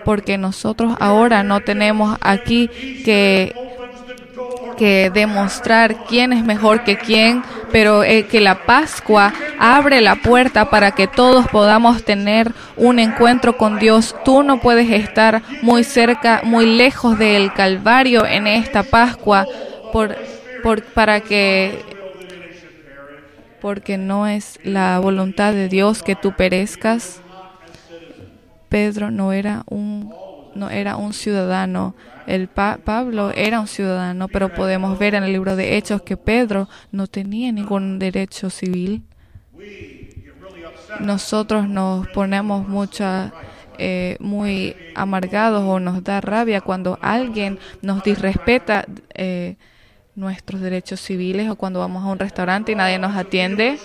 porque 0.04 0.38
nosotros 0.38 0.96
ahora 1.00 1.44
no 1.44 1.62
tenemos 1.62 2.18
aquí 2.22 2.68
que, 3.06 3.54
que 4.78 5.12
demostrar 5.14 6.06
quién 6.06 6.34
es 6.34 6.44
mejor 6.44 6.84
que 6.84 6.98
quién, 6.98 7.44
pero 7.72 8.04
eh, 8.04 8.26
que 8.26 8.42
la 8.42 8.66
Pascua 8.66 9.34
abre 9.60 10.02
la 10.02 10.16
puerta 10.16 10.70
para 10.70 10.92
que 10.92 11.08
todos 11.08 11.48
podamos 11.48 12.04
tener 12.04 12.52
un 12.76 13.00
encuentro 13.00 13.58
con 13.58 13.80
Dios. 13.80 14.16
Tú 14.26 14.44
no 14.44 14.60
puedes 14.60 14.90
estar 14.90 15.42
muy 15.62 15.84
cerca, 15.84 16.42
muy 16.44 16.66
lejos 16.66 17.18
del 17.18 17.54
Calvario 17.54 18.26
en 18.26 18.48
esta 18.48 18.84
Pascua 18.84 19.46
por, 19.94 20.16
por, 20.64 20.84
para 20.84 21.22
que 21.22 21.91
porque 23.62 23.97
no 23.97 24.28
es 24.28 24.60
la 24.63 25.00
voluntad 25.00 25.54
de 25.54 25.69
Dios 25.69 26.04
que 26.04 26.15
tú 26.15 26.34
perezcas 26.36 27.21
Pedro 28.71 29.12
no 29.12 29.34
era 29.34 29.65
un, 29.67 30.15
no 30.56 30.69
era 30.69 30.95
un 30.95 31.12
ciudadano. 31.12 31.93
El 32.26 32.47
Pablo 32.47 33.32
era 33.36 33.60
un 33.60 33.67
ciudadano, 33.67 34.30
pero 34.30 34.54
podemos 34.54 34.97
ver 34.97 35.13
en 35.13 35.26
el 35.26 35.34
libro 35.34 35.58
de 35.58 35.76
Hechos 35.76 36.04
que 36.04 36.15
Pedro 36.15 36.69
no 36.89 37.08
tenía 37.08 37.52
ningún 37.52 38.00
derecho 38.00 38.50
civil. 38.50 39.04
Nosotros 41.02 41.67
nos 41.67 42.08
ponemos 42.08 42.65
mucha, 42.65 43.34
eh, 43.78 44.15
muy 44.21 44.74
amargados 44.95 45.63
o 45.67 45.82
nos 45.82 46.02
da 46.02 46.21
rabia 46.21 46.62
cuando 46.62 46.97
alguien 47.02 47.60
nos 47.82 48.02
disrespeta 48.04 48.86
eh, 49.13 49.58
nuestros 50.15 50.62
derechos 50.62 51.00
civiles 51.00 51.50
o 51.50 51.56
cuando 51.56 51.80
vamos 51.80 52.04
a 52.04 52.08
un 52.08 52.19
restaurante 52.19 52.71
y 52.71 52.76
nadie 52.76 53.00
nos 53.00 53.15
atiende 53.15 53.78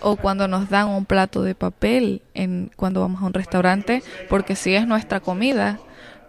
o 0.00 0.16
cuando 0.16 0.46
nos 0.46 0.68
dan 0.68 0.88
un 0.88 1.04
plato 1.04 1.42
de 1.42 1.54
papel 1.54 2.22
en 2.34 2.70
cuando 2.76 3.00
vamos 3.00 3.22
a 3.22 3.26
un 3.26 3.34
restaurante, 3.34 4.02
porque 4.28 4.54
si 4.54 4.74
es 4.74 4.86
nuestra 4.86 5.20
comida, 5.20 5.80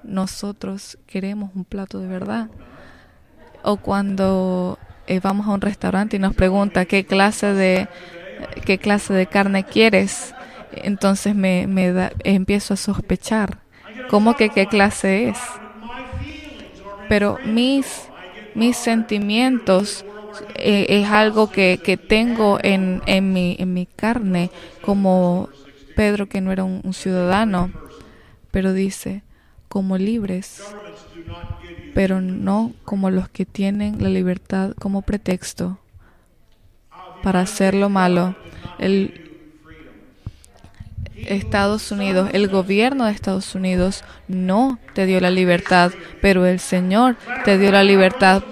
nosotros 0.03 0.97
queremos 1.05 1.51
un 1.53 1.63
plato 1.63 1.99
de 1.99 2.07
verdad. 2.07 2.47
O 3.61 3.77
cuando 3.77 4.79
eh, 5.05 5.19
vamos 5.19 5.47
a 5.47 5.51
un 5.51 5.61
restaurante 5.61 6.15
y 6.15 6.19
nos 6.19 6.33
pregunta 6.33 6.85
qué 6.85 7.05
clase 7.05 7.53
de 7.53 7.87
qué 8.65 8.77
clase 8.77 9.13
de 9.13 9.27
carne 9.27 9.63
quieres, 9.63 10.33
entonces 10.71 11.35
me, 11.35 11.67
me 11.67 11.91
da, 11.91 12.11
empiezo 12.23 12.73
a 12.73 12.77
sospechar 12.77 13.59
cómo 14.09 14.35
que 14.35 14.49
qué 14.49 14.67
clase 14.67 15.29
es. 15.29 15.37
Pero 17.07 17.37
mis 17.45 18.07
mis 18.57 18.75
sentimientos 18.75 20.03
eh, 20.55 20.87
es 20.89 21.07
algo 21.09 21.51
que, 21.51 21.79
que 21.83 21.95
tengo 21.95 22.57
en, 22.63 23.03
en, 23.05 23.31
mi, 23.31 23.55
en 23.59 23.71
mi 23.71 23.85
carne, 23.85 24.49
como 24.81 25.49
Pedro 25.95 26.27
que 26.27 26.41
no 26.41 26.51
era 26.51 26.63
un, 26.63 26.91
ciudadano, 26.91 27.71
pero 28.49 28.73
dice, 28.73 29.21
como 29.69 29.99
libres, 29.99 30.63
pero 31.93 32.19
no 32.19 32.73
como 32.83 33.11
los 33.11 33.29
que 33.29 33.45
tienen 33.45 34.01
la 34.01 34.09
libertad 34.09 34.73
como 34.79 35.03
pretexto 35.03 35.77
para 37.21 37.41
hacer 37.41 37.75
lo 37.75 37.89
malo. 37.89 38.35
El 38.79 39.26
Estados 41.25 41.91
Unidos, 41.91 42.29
el 42.33 42.47
gobierno 42.47 43.05
de 43.05 43.11
Estados 43.11 43.55
Unidos 43.55 44.03
no 44.27 44.79
te 44.93 45.05
dio 45.05 45.19
la 45.19 45.31
libertad, 45.31 45.91
pero 46.21 46.45
el 46.45 46.59
Señor 46.59 47.15
te 47.45 47.57
dio 47.57 47.71
la 47.71 47.83
libertad. 47.83 48.43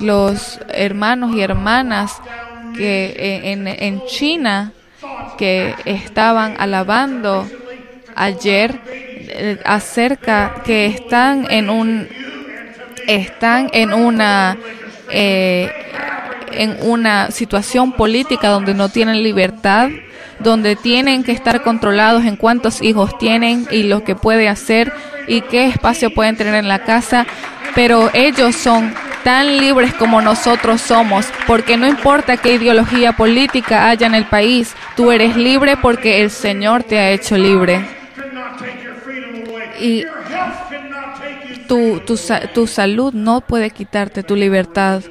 Los 0.00 0.58
hermanos 0.68 1.34
y 1.36 1.40
hermanas 1.40 2.20
que 2.76 3.42
en, 3.52 3.68
en 3.68 4.04
China 4.06 4.72
que 5.38 5.74
estaban 5.84 6.56
alabando 6.58 7.46
ayer 8.14 8.80
eh, 8.86 9.58
acerca 9.64 10.62
que 10.64 10.86
están 10.86 11.46
en 11.50 11.70
un 11.70 12.08
están 13.06 13.70
en 13.72 13.92
una 13.92 14.56
eh, 15.10 15.70
en 16.54 16.76
una 16.82 17.30
situación 17.30 17.92
política 17.92 18.48
donde 18.48 18.74
no 18.74 18.88
tienen 18.88 19.22
libertad, 19.22 19.90
donde 20.38 20.76
tienen 20.76 21.24
que 21.24 21.32
estar 21.32 21.62
controlados 21.62 22.24
en 22.24 22.36
cuántos 22.36 22.82
hijos 22.82 23.16
tienen 23.18 23.66
y 23.70 23.84
lo 23.84 24.04
que 24.04 24.14
puede 24.14 24.48
hacer 24.48 24.92
y 25.26 25.40
qué 25.42 25.66
espacio 25.66 26.12
pueden 26.12 26.36
tener 26.36 26.54
en 26.54 26.68
la 26.68 26.80
casa, 26.80 27.26
pero 27.74 28.10
ellos 28.12 28.56
son 28.56 28.92
tan 29.24 29.58
libres 29.58 29.94
como 29.94 30.20
nosotros 30.20 30.80
somos, 30.80 31.26
porque 31.46 31.76
no 31.76 31.86
importa 31.86 32.36
qué 32.36 32.54
ideología 32.54 33.12
política 33.12 33.88
haya 33.88 34.06
en 34.06 34.14
el 34.14 34.26
país, 34.26 34.74
tú 34.96 35.12
eres 35.12 35.36
libre 35.36 35.76
porque 35.76 36.22
el 36.22 36.30
Señor 36.30 36.82
te 36.82 36.98
ha 36.98 37.10
hecho 37.10 37.38
libre. 37.38 37.86
Y 39.78 40.04
tu, 41.68 42.00
tu, 42.00 42.18
tu 42.52 42.66
salud 42.66 43.12
no 43.14 43.40
puede 43.40 43.70
quitarte 43.70 44.22
tu 44.22 44.36
libertad. 44.36 45.02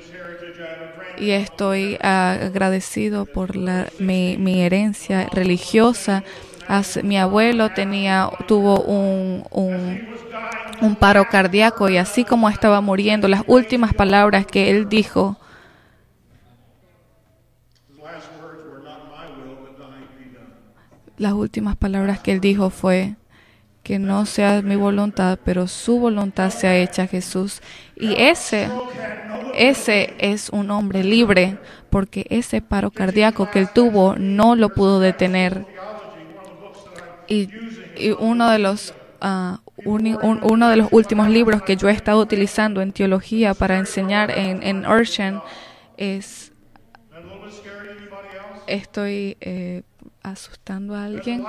Y 1.22 1.32
estoy 1.32 1.98
agradecido 2.02 3.26
por 3.26 3.56
la, 3.56 3.88
mi, 4.00 4.38
mi 4.38 4.62
herencia 4.62 5.30
religiosa. 5.32 6.24
Mi 7.04 7.18
abuelo 7.18 7.70
tenía, 7.70 8.30
tuvo 8.48 8.82
un, 8.82 9.44
un 9.52 10.02
un 10.82 10.96
paro 10.96 11.26
cardíaco 11.30 11.90
y 11.90 11.98
así 11.98 12.26
como 12.26 12.50
estaba 12.50 12.82
muriendo, 12.82 13.28
las 13.28 13.44
últimas 13.48 13.94
palabras 13.94 14.46
que 14.46 14.72
él 14.72 14.90
dijo, 14.90 15.38
las 21.18 21.34
últimas 21.34 21.76
palabras 21.76 22.20
que 22.20 22.32
él 22.32 22.42
dijo 22.42 22.72
fue 22.72 23.16
que 23.84 24.00
no 24.00 24.26
sea 24.26 24.62
mi 24.62 24.76
voluntad, 24.76 25.40
pero 25.44 25.68
su 25.68 26.00
voluntad 26.00 26.50
sea 26.50 26.76
hecha, 26.76 27.08
Jesús. 27.08 27.62
Y 27.96 28.14
ese, 28.20 28.70
ese 29.56 30.14
es 30.20 30.50
un 30.50 30.72
hombre 30.72 31.04
libre, 31.04 31.58
porque 31.90 32.26
ese 32.30 32.62
paro 32.62 32.92
cardíaco 32.92 33.50
que 33.52 33.60
él 33.60 33.70
tuvo 33.74 34.16
no 34.16 34.56
lo 34.56 34.70
pudo 34.70 35.00
detener. 35.00 35.66
Y, 37.28 37.50
uno 38.20 38.50
de 38.50 38.60
los 38.60 38.94
uh, 39.22 39.58
uno 39.86 40.70
de 40.70 40.76
los 40.76 40.88
últimos 40.92 41.30
libros 41.30 41.62
que 41.62 41.76
yo 41.76 41.90
he 41.90 41.92
estado 41.92 42.20
utilizando 42.20 42.82
en 42.82 42.92
teología 42.92 43.54
para 43.54 43.78
enseñar 43.78 44.32
en, 44.32 44.64
en 44.64 44.86
Urshan 44.86 45.42
es 45.98 46.52
estoy 48.68 49.38
eh, 49.42 49.84
asustando 50.24 50.96
a 50.96 51.06
alguien 51.06 51.44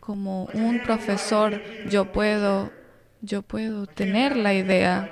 como 0.00 0.44
un 0.52 0.80
profesor 0.80 1.60
yo 1.88 2.10
puedo 2.12 2.70
yo 3.20 3.42
puedo 3.42 3.86
tener 3.86 4.36
la 4.36 4.54
idea 4.54 5.10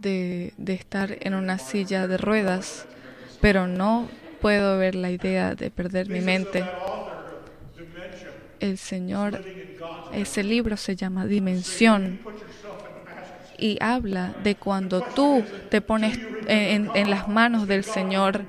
de, 0.00 0.52
de 0.56 0.74
estar 0.74 1.16
en 1.20 1.34
una 1.34 1.58
silla 1.58 2.06
de 2.06 2.16
ruedas 2.16 2.86
pero 3.40 3.66
no 3.66 4.08
puedo 4.40 4.78
ver 4.78 4.94
la 4.94 5.10
idea 5.10 5.54
de 5.54 5.70
perder 5.70 6.08
mi 6.08 6.20
mente 6.20 6.64
el 8.60 8.78
Señor, 8.78 9.42
ese 10.12 10.42
libro 10.42 10.76
se 10.76 10.96
llama 10.96 11.26
Dimensión 11.26 12.20
y 13.56 13.78
habla 13.80 14.34
de 14.42 14.54
cuando 14.54 15.00
tú 15.00 15.44
te 15.70 15.80
pones 15.80 16.18
en, 16.46 16.90
en, 16.94 17.10
las 17.10 17.28
manos 17.28 17.66
del 17.66 17.84
Señor 17.84 18.42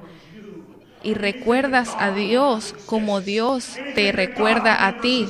y 1.04 1.14
recuerdas 1.14 1.96
a 2.00 2.12
Dios 2.12 2.76
como 2.86 3.22
Dios 3.22 3.78
te 3.96 4.12
recuerda 4.12 4.88
a 4.88 5.00
ti. 5.00 5.28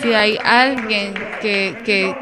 Si 0.00 0.12
hay 0.14 0.38
alguien 0.42 1.14
que, 1.40 1.76
que, 1.84 2.14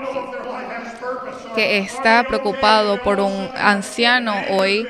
que 1.56 1.78
está 1.78 2.22
preocupado 2.22 3.02
por 3.02 3.18
un 3.18 3.48
anciano 3.56 4.34
hoy, 4.50 4.86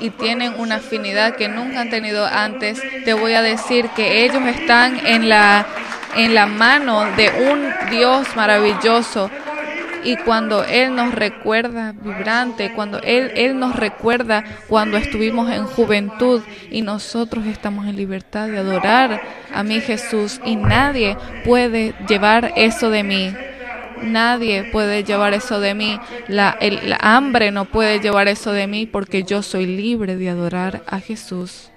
y 0.00 0.10
tienen 0.10 0.54
una 0.58 0.76
afinidad 0.76 1.36
que 1.36 1.48
nunca 1.48 1.80
han 1.80 1.90
tenido 1.90 2.26
antes, 2.26 2.82
te 3.04 3.14
voy 3.14 3.32
a 3.32 3.42
decir 3.42 3.88
que 3.90 4.24
ellos 4.24 4.42
están 4.46 5.06
en 5.06 5.28
la, 5.28 5.66
en 6.16 6.34
la 6.34 6.46
mano 6.46 7.04
de 7.16 7.30
un 7.50 7.90
Dios 7.90 8.26
maravilloso. 8.36 9.30
Y 10.04 10.16
cuando 10.18 10.62
Él 10.64 10.94
nos 10.94 11.14
recuerda 11.14 11.92
vibrante, 11.92 12.72
cuando 12.74 13.00
Él, 13.02 13.32
Él 13.34 13.58
nos 13.58 13.74
recuerda 13.74 14.44
cuando 14.68 14.98
estuvimos 14.98 15.50
en 15.50 15.64
juventud 15.64 16.42
y 16.70 16.82
nosotros 16.82 17.46
estamos 17.46 17.86
en 17.86 17.96
libertad 17.96 18.46
de 18.46 18.58
adorar 18.58 19.20
a 19.52 19.62
mi 19.64 19.80
Jesús 19.80 20.40
y 20.44 20.54
nadie 20.54 21.16
puede 21.44 21.94
llevar 22.06 22.52
eso 22.54 22.90
de 22.90 23.02
mí. 23.02 23.34
Nadie 24.02 24.64
puede 24.64 25.04
llevar 25.04 25.34
eso 25.34 25.60
de 25.60 25.74
mí. 25.74 25.98
La, 26.28 26.56
el, 26.60 26.94
hambre 27.00 27.50
no 27.50 27.64
puede 27.64 28.00
llevar 28.00 28.28
eso 28.28 28.52
de 28.52 28.66
mí 28.66 28.86
porque 28.86 29.22
yo 29.22 29.42
soy 29.42 29.66
libre 29.66 30.16
de 30.16 30.30
adorar 30.30 30.82
a 30.86 31.00
Jesús. 31.00 31.70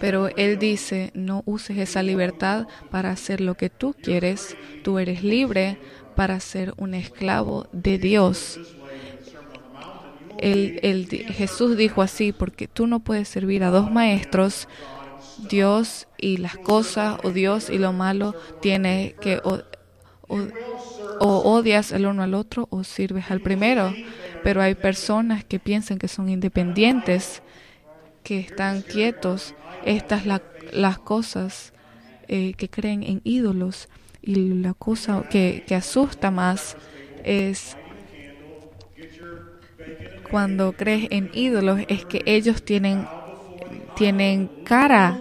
Pero 0.00 0.28
Él 0.36 0.58
dice, 0.58 1.10
no 1.14 1.42
uses 1.46 1.78
esa 1.78 2.02
libertad 2.02 2.66
para 2.90 3.10
hacer 3.10 3.40
lo 3.40 3.54
que 3.54 3.70
tú 3.70 3.94
quieres. 4.00 4.56
Tú 4.82 4.98
eres 4.98 5.22
libre 5.22 5.78
para 6.14 6.40
ser 6.40 6.74
un 6.76 6.94
esclavo 6.94 7.68
de 7.72 7.98
Dios. 7.98 8.60
El, 10.38 10.80
el, 10.82 11.06
Jesús 11.08 11.76
dijo 11.76 12.02
así, 12.02 12.32
porque 12.32 12.68
tú 12.68 12.86
no 12.86 13.00
puedes 13.00 13.28
servir 13.28 13.64
a 13.64 13.70
dos 13.70 13.90
maestros, 13.90 14.68
Dios 15.48 16.08
y 16.18 16.36
las 16.36 16.58
cosas, 16.58 17.18
o 17.22 17.30
Dios 17.30 17.70
y 17.70 17.78
lo 17.78 17.92
malo, 17.92 18.34
tiene 18.60 19.14
que 19.20 19.40
o, 20.28 20.38
odias 21.20 21.92
el 21.92 22.06
uno 22.06 22.22
al 22.22 22.34
otro 22.34 22.68
o 22.70 22.84
sirves 22.84 23.30
al 23.30 23.40
primero. 23.40 23.92
Pero 24.42 24.62
hay 24.62 24.74
personas 24.74 25.44
que 25.44 25.58
piensan 25.58 25.98
que 25.98 26.08
son 26.08 26.28
independientes, 26.28 27.42
que 28.22 28.38
están 28.38 28.82
quietos. 28.82 29.54
Estas 29.84 30.24
las 30.26 30.98
cosas 30.98 31.72
eh, 32.28 32.54
que 32.54 32.68
creen 32.68 33.02
en 33.02 33.20
ídolos. 33.24 33.88
Y 34.22 34.34
la 34.34 34.74
cosa 34.74 35.24
que, 35.30 35.64
que 35.66 35.74
asusta 35.74 36.30
más 36.30 36.76
es 37.24 37.76
cuando 40.30 40.72
crees 40.72 41.08
en 41.10 41.30
ídolos 41.32 41.80
es 41.88 42.04
que 42.04 42.22
ellos 42.26 42.62
tienen, 42.62 43.06
tienen 43.94 44.48
cara 44.64 45.20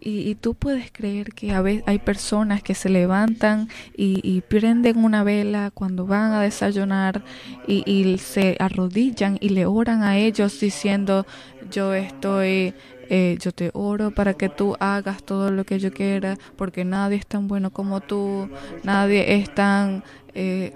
y, 0.00 0.34
tú 0.36 0.54
puedes 0.54 0.90
creer 0.90 1.32
que 1.32 1.52
a 1.52 1.60
veces 1.60 1.84
hay 1.86 1.98
personas 1.98 2.62
que 2.62 2.74
se 2.74 2.88
levantan 2.88 3.68
y, 3.96 4.40
prenden 4.48 5.04
una 5.04 5.22
vela 5.22 5.70
cuando 5.72 6.06
van 6.06 6.32
a 6.32 6.40
desayunar 6.40 7.22
y, 7.66 8.18
se 8.18 8.56
arrodillan 8.58 9.36
y 9.40 9.50
le 9.50 9.66
oran 9.66 10.02
a 10.02 10.16
ellos 10.16 10.58
diciendo, 10.58 11.26
yo 11.70 11.92
estoy, 11.94 12.74
eh, 13.08 13.36
yo 13.40 13.52
te 13.52 13.70
oro 13.74 14.10
para 14.10 14.34
que 14.34 14.48
tú 14.48 14.76
hagas 14.80 15.22
todo 15.22 15.50
lo 15.50 15.64
que 15.64 15.78
yo 15.78 15.92
quiera, 15.92 16.36
porque 16.56 16.84
nadie 16.84 17.18
es 17.18 17.26
tan 17.26 17.46
bueno 17.46 17.70
como 17.70 18.00
tú, 18.00 18.48
nadie 18.82 19.34
es 19.34 19.54
tan... 19.54 20.02
Eh, 20.34 20.72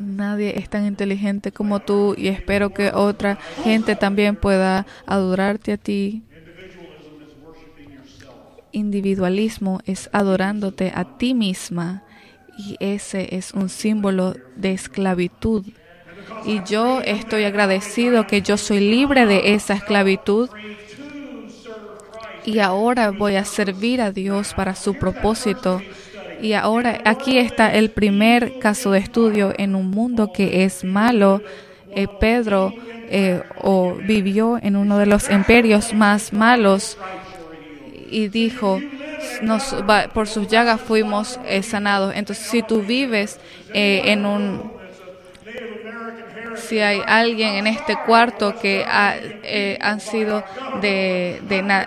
nadie 0.00 0.58
es 0.58 0.68
tan 0.68 0.84
inteligente 0.84 1.52
como 1.52 1.78
tú 1.78 2.16
y 2.18 2.26
espero 2.26 2.74
que 2.74 2.90
otra 2.92 3.38
gente 3.62 3.94
también 3.94 4.34
pueda 4.34 4.84
adorarte 5.06 5.72
a 5.72 5.76
ti 5.76 6.24
individualismo 8.76 9.80
es 9.86 10.08
adorándote 10.12 10.92
a 10.94 11.16
ti 11.18 11.34
misma 11.34 12.04
y 12.56 12.76
ese 12.80 13.34
es 13.36 13.52
un 13.52 13.68
símbolo 13.68 14.34
de 14.54 14.72
esclavitud. 14.72 15.64
Y 16.44 16.62
yo 16.64 17.00
estoy 17.00 17.44
agradecido 17.44 18.26
que 18.26 18.42
yo 18.42 18.56
soy 18.56 18.80
libre 18.80 19.26
de 19.26 19.54
esa 19.54 19.74
esclavitud 19.74 20.48
y 22.44 22.60
ahora 22.60 23.10
voy 23.10 23.36
a 23.36 23.44
servir 23.44 24.00
a 24.00 24.12
Dios 24.12 24.54
para 24.54 24.74
su 24.74 24.94
propósito. 24.94 25.82
Y 26.40 26.52
ahora 26.52 27.00
aquí 27.04 27.38
está 27.38 27.74
el 27.74 27.90
primer 27.90 28.58
caso 28.58 28.92
de 28.92 29.00
estudio 29.00 29.52
en 29.56 29.74
un 29.74 29.90
mundo 29.90 30.32
que 30.32 30.64
es 30.64 30.84
malo. 30.84 31.42
Eh, 31.90 32.06
Pedro 32.20 32.74
eh, 33.08 33.42
o 33.62 33.94
vivió 33.94 34.58
en 34.62 34.76
uno 34.76 34.98
de 34.98 35.06
los 35.06 35.30
imperios 35.30 35.94
más 35.94 36.32
malos 36.32 36.98
y 38.10 38.28
dijo, 38.28 38.80
nos, 39.42 39.74
por 40.12 40.28
sus 40.28 40.48
llagas 40.48 40.80
fuimos 40.80 41.38
eh, 41.46 41.62
sanados. 41.62 42.14
Entonces, 42.14 42.46
si 42.46 42.62
tú 42.62 42.82
vives 42.82 43.38
eh, 43.72 44.02
en 44.06 44.26
un, 44.26 44.72
si 46.56 46.80
hay 46.80 47.00
alguien 47.06 47.54
en 47.54 47.66
este 47.66 47.96
cuarto 48.06 48.54
que 48.60 48.84
ha, 48.88 49.16
eh, 49.20 49.78
han 49.80 50.00
sido 50.00 50.44
de, 50.80 51.40
de 51.48 51.86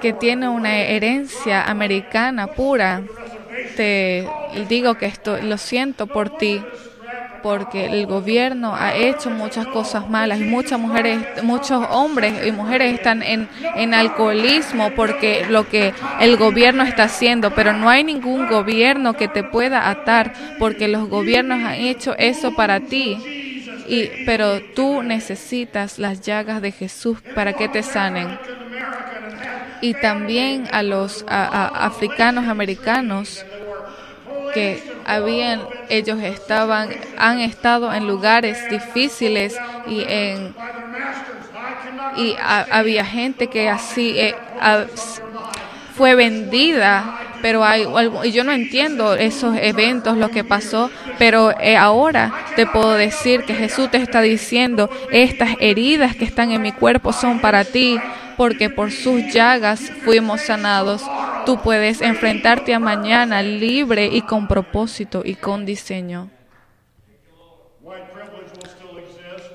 que 0.00 0.12
tiene 0.12 0.48
una 0.48 0.78
herencia 0.78 1.64
americana 1.64 2.48
pura, 2.48 3.02
te 3.76 4.26
digo 4.68 4.96
que 4.96 5.06
esto 5.06 5.38
lo 5.38 5.56
siento 5.56 6.06
por 6.06 6.36
ti 6.36 6.60
porque 7.42 7.86
el 7.86 8.06
gobierno 8.06 8.74
ha 8.76 8.94
hecho 8.94 9.30
muchas 9.30 9.66
cosas 9.66 10.08
malas 10.08 10.40
y 10.40 10.44
muchas 10.44 10.78
mujeres, 10.78 11.18
muchos 11.42 11.84
hombres 11.90 12.46
y 12.46 12.52
mujeres 12.52 12.94
están 12.94 13.22
en, 13.22 13.48
en 13.74 13.94
alcoholismo 13.94 14.90
porque 14.94 15.44
lo 15.48 15.68
que 15.68 15.92
el 16.20 16.36
gobierno 16.36 16.82
está 16.84 17.04
haciendo, 17.04 17.50
pero 17.54 17.72
no 17.72 17.88
hay 17.90 18.04
ningún 18.04 18.46
gobierno 18.48 19.14
que 19.16 19.28
te 19.28 19.42
pueda 19.44 19.88
atar 19.90 20.32
porque 20.58 20.88
los 20.88 21.08
gobiernos 21.08 21.62
han 21.64 21.74
hecho 21.74 22.14
eso 22.18 22.54
para 22.54 22.80
ti. 22.80 23.16
Y, 23.88 24.08
pero 24.24 24.60
tú 24.74 25.02
necesitas 25.02 25.98
las 25.98 26.20
llagas 26.20 26.62
de 26.62 26.70
Jesús 26.70 27.18
para 27.34 27.52
que 27.54 27.68
te 27.68 27.82
sanen. 27.82 28.38
Y 29.80 29.94
también 29.94 30.68
a 30.70 30.82
los 30.82 31.24
a- 31.28 31.44
a- 31.44 31.86
africanos 31.86 32.46
americanos 32.46 33.44
que 34.52 34.82
habían 35.06 35.60
ellos 35.88 36.20
estaban 36.22 36.90
han 37.18 37.40
estado 37.40 37.92
en 37.92 38.06
lugares 38.06 38.68
difíciles 38.70 39.56
y 39.86 40.02
en 40.08 40.54
y 42.16 42.34
ha- 42.40 42.66
había 42.70 43.04
gente 43.04 43.46
que 43.48 43.68
así 43.68 44.14
eh, 44.18 44.34
fue 45.96 46.14
vendida 46.14 47.18
pero 47.42 47.64
hay 47.64 47.84
yo 48.30 48.44
no 48.44 48.52
entiendo 48.52 49.14
esos 49.14 49.56
eventos 49.60 50.16
lo 50.16 50.30
que 50.30 50.44
pasó 50.44 50.90
pero 51.18 51.52
eh, 51.60 51.76
ahora 51.76 52.32
te 52.54 52.66
puedo 52.66 52.94
decir 52.94 53.42
que 53.44 53.54
Jesús 53.54 53.90
te 53.90 53.98
está 53.98 54.20
diciendo 54.22 54.88
estas 55.10 55.50
heridas 55.60 56.14
que 56.16 56.24
están 56.24 56.52
en 56.52 56.62
mi 56.62 56.72
cuerpo 56.72 57.12
son 57.12 57.40
para 57.40 57.64
ti 57.64 57.98
porque 58.36 58.70
por 58.70 58.90
sus 58.90 59.32
llagas 59.32 59.80
fuimos 60.04 60.42
sanados. 60.42 61.02
Tú 61.46 61.60
puedes 61.60 62.00
enfrentarte 62.00 62.74
a 62.74 62.78
mañana 62.78 63.42
libre 63.42 64.06
y 64.06 64.22
con 64.22 64.48
propósito 64.48 65.22
y 65.24 65.34
con 65.34 65.66
diseño. 65.66 66.30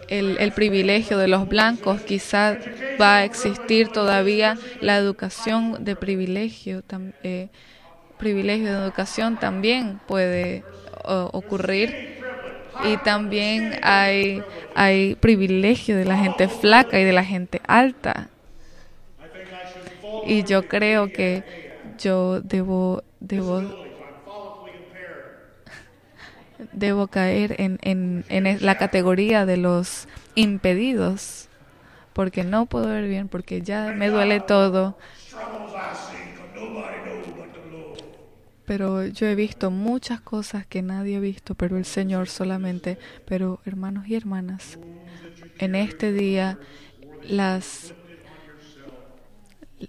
El, 0.07 0.37
el 0.39 0.51
privilegio 0.53 1.17
de 1.17 1.27
los 1.27 1.49
blancos 1.49 2.01
quizá 2.01 2.57
va 2.99 3.17
a 3.17 3.23
existir 3.25 3.89
todavía. 3.89 4.57
La 4.79 4.97
educación 4.97 5.83
de 5.83 5.95
privilegio, 5.95 6.83
eh, 7.23 7.49
privilegio 8.17 8.71
de 8.71 8.83
educación 8.85 9.37
también 9.37 9.99
puede 10.07 10.63
ocurrir. 11.03 12.17
Y 12.83 12.97
también 12.97 13.79
hay, 13.81 14.43
hay 14.75 15.15
privilegio 15.15 15.97
de 15.97 16.05
la 16.05 16.17
gente 16.17 16.47
flaca 16.47 16.99
y 16.99 17.03
de 17.03 17.13
la 17.13 17.23
gente 17.23 17.61
alta. 17.67 18.29
Y 20.27 20.43
yo 20.43 20.67
creo 20.67 21.11
que 21.11 21.45
yo 21.97 22.41
debo, 22.41 23.03
debo, 23.19 23.61
debo 26.71 27.07
caer 27.07 27.55
en, 27.59 27.79
en, 27.81 28.25
en 28.29 28.57
la 28.65 28.75
categoría 28.75 29.45
de 29.45 29.57
los 29.57 30.07
impedidos, 30.35 31.49
porque 32.13 32.43
no 32.43 32.67
puedo 32.67 32.87
ver 32.89 33.07
bien, 33.07 33.29
porque 33.29 33.61
ya 33.61 33.93
me 33.93 34.09
duele 34.09 34.41
todo. 34.41 34.97
Pero 38.65 39.05
yo 39.05 39.27
he 39.27 39.35
visto 39.35 39.71
muchas 39.71 40.21
cosas 40.21 40.65
que 40.65 40.81
nadie 40.81 41.17
ha 41.17 41.19
visto, 41.19 41.55
pero 41.55 41.77
el 41.77 41.85
Señor 41.85 42.27
solamente. 42.27 42.99
Pero 43.25 43.61
hermanos 43.65 44.07
y 44.07 44.15
hermanas, 44.15 44.77
en 45.59 45.75
este 45.75 46.13
día 46.13 46.59
las 47.21 47.95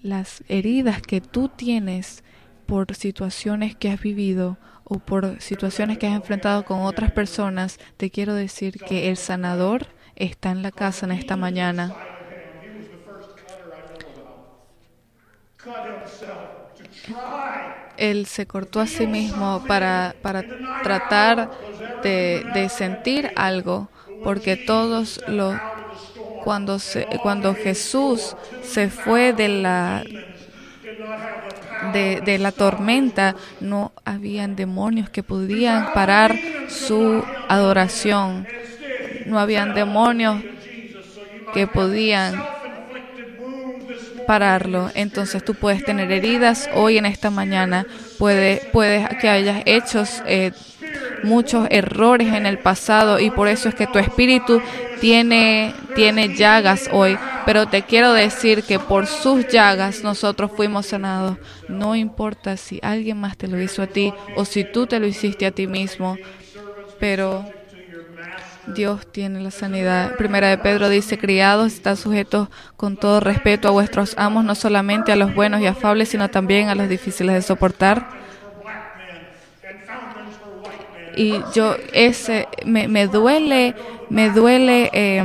las 0.02 0.42
heridas 0.48 1.02
que 1.02 1.20
tú 1.20 1.48
tienes 1.48 2.22
por 2.66 2.94
situaciones 2.94 3.74
que 3.74 3.90
has 3.90 4.00
vivido 4.00 4.58
o 4.84 4.98
por 4.98 5.40
situaciones 5.40 5.98
que 5.98 6.06
has 6.06 6.14
enfrentado 6.14 6.64
con 6.64 6.82
otras 6.82 7.12
personas, 7.12 7.78
te 7.96 8.10
quiero 8.10 8.34
decir 8.34 8.78
que 8.78 9.08
el 9.10 9.16
sanador 9.16 9.86
está 10.16 10.50
en 10.50 10.62
la 10.62 10.72
casa 10.72 11.06
en 11.06 11.12
esta 11.12 11.36
mañana. 11.36 11.94
Él 17.96 18.26
se 18.26 18.46
cortó 18.46 18.80
a 18.80 18.86
sí 18.86 19.06
mismo 19.06 19.62
para, 19.66 20.14
para 20.22 20.42
tratar 20.82 21.50
de, 22.02 22.46
de 22.54 22.68
sentir 22.68 23.30
algo, 23.36 23.90
porque 24.22 24.56
todos 24.56 25.20
los 25.26 25.56
cuando 26.44 26.78
se, 26.78 27.06
cuando 27.22 27.54
Jesús 27.54 28.36
se 28.62 28.88
fue 28.90 29.32
de 29.32 29.48
la 29.48 30.04
de, 31.92 32.20
de 32.20 32.38
la 32.38 32.52
tormenta 32.52 33.36
no 33.60 33.92
habían 34.04 34.56
demonios 34.56 35.10
que 35.10 35.22
podían 35.22 35.92
parar 35.92 36.36
su 36.68 37.24
adoración. 37.48 38.46
No 39.26 39.38
habían 39.38 39.74
demonios 39.74 40.42
que 41.52 41.66
podían 41.66 42.42
pararlo. 44.26 44.90
Entonces 44.94 45.44
tú 45.44 45.54
puedes 45.54 45.84
tener 45.84 46.10
heridas 46.12 46.68
hoy 46.74 46.98
en 46.98 47.06
esta 47.06 47.30
mañana. 47.30 47.86
Puede 48.18 48.60
puedes 48.72 49.08
que 49.20 49.28
hayas 49.28 49.62
hecho 49.64 50.04
eh, 50.26 50.52
muchos 51.22 51.66
errores 51.70 52.32
en 52.32 52.46
el 52.46 52.58
pasado 52.58 53.18
y 53.18 53.30
por 53.30 53.48
eso 53.48 53.68
es 53.68 53.74
que 53.74 53.86
tu 53.86 53.98
espíritu 53.98 54.60
tiene, 55.00 55.74
tiene 55.94 56.34
llagas 56.34 56.88
hoy. 56.92 57.18
Pero 57.46 57.66
te 57.66 57.82
quiero 57.82 58.12
decir 58.12 58.62
que 58.62 58.78
por 58.78 59.06
sus 59.06 59.48
llagas 59.48 60.02
nosotros 60.02 60.50
fuimos 60.54 60.86
sanados. 60.86 61.38
No 61.68 61.96
importa 61.96 62.56
si 62.56 62.78
alguien 62.82 63.18
más 63.18 63.36
te 63.36 63.48
lo 63.48 63.60
hizo 63.60 63.82
a 63.82 63.86
ti 63.86 64.12
o 64.36 64.44
si 64.44 64.64
tú 64.64 64.86
te 64.86 65.00
lo 65.00 65.06
hiciste 65.06 65.46
a 65.46 65.50
ti 65.50 65.66
mismo. 65.66 66.16
Pero 66.98 67.44
Dios 68.74 69.10
tiene 69.10 69.40
la 69.40 69.50
sanidad. 69.50 70.16
Primera 70.16 70.48
de 70.48 70.58
Pedro 70.58 70.88
dice, 70.88 71.16
criados, 71.16 71.72
está 71.72 71.96
sujetos 71.96 72.48
con 72.76 72.96
todo 72.96 73.20
respeto 73.20 73.68
a 73.68 73.70
vuestros 73.70 74.14
amos, 74.18 74.44
no 74.44 74.54
solamente 74.54 75.12
a 75.12 75.16
los 75.16 75.34
buenos 75.34 75.60
y 75.60 75.66
afables, 75.66 76.10
sino 76.10 76.28
también 76.28 76.68
a 76.68 76.74
los 76.74 76.88
difíciles 76.88 77.34
de 77.34 77.42
soportar 77.42 78.27
y 81.18 81.42
yo 81.52 81.76
ese 81.92 82.46
me, 82.64 82.86
me 82.86 83.08
duele 83.08 83.74
me 84.08 84.30
duele 84.30 84.88
eh, 84.92 85.24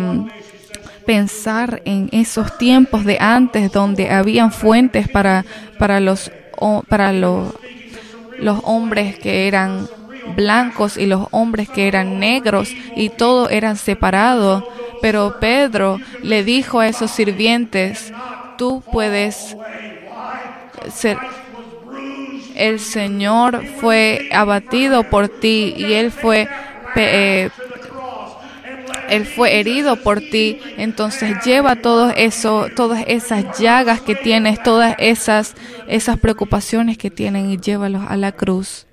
pensar 1.05 1.83
en 1.85 2.09
esos 2.11 2.57
tiempos 2.57 3.05
de 3.05 3.19
antes 3.19 3.71
donde 3.71 4.09
habían 4.09 4.51
fuentes 4.51 5.07
para 5.07 5.45
para 5.77 5.99
los 5.99 6.31
para 6.89 7.13
los 7.13 7.53
los 8.39 8.59
hombres 8.63 9.19
que 9.19 9.47
eran 9.47 9.87
blancos 10.35 10.97
y 10.97 11.05
los 11.05 11.27
hombres 11.29 11.69
que 11.69 11.87
eran 11.87 12.19
negros 12.19 12.71
y 12.95 13.09
todos 13.09 13.51
eran 13.51 13.75
separados 13.75 14.63
pero 14.99 15.37
Pedro 15.39 15.99
le 16.23 16.43
dijo 16.43 16.79
a 16.79 16.87
esos 16.87 17.11
sirvientes 17.11 18.11
tú 18.57 18.81
puedes 18.91 19.55
ser 20.91 21.17
el 22.55 22.79
Señor 22.79 23.63
fue 23.79 24.29
abatido 24.31 25.03
por 25.03 25.29
ti 25.29 25.73
y 25.77 25.93
él 25.93 26.11
fue 26.11 26.47
eh, 26.95 27.49
él 29.09 29.25
fue 29.25 29.59
herido 29.59 29.97
por 29.97 30.19
ti, 30.21 30.59
entonces 30.77 31.37
lleva 31.45 31.75
todo 31.75 32.11
eso, 32.11 32.67
todas 32.75 33.03
esas 33.07 33.59
llagas 33.59 34.01
que 34.01 34.15
tienes, 34.15 34.61
todas 34.63 34.95
esas 34.97 35.55
esas 35.87 36.17
preocupaciones 36.17 36.97
que 36.97 37.11
tienen 37.11 37.49
y 37.51 37.57
llévalos 37.57 38.03
a 38.07 38.17
la 38.17 38.31
cruz. 38.31 38.87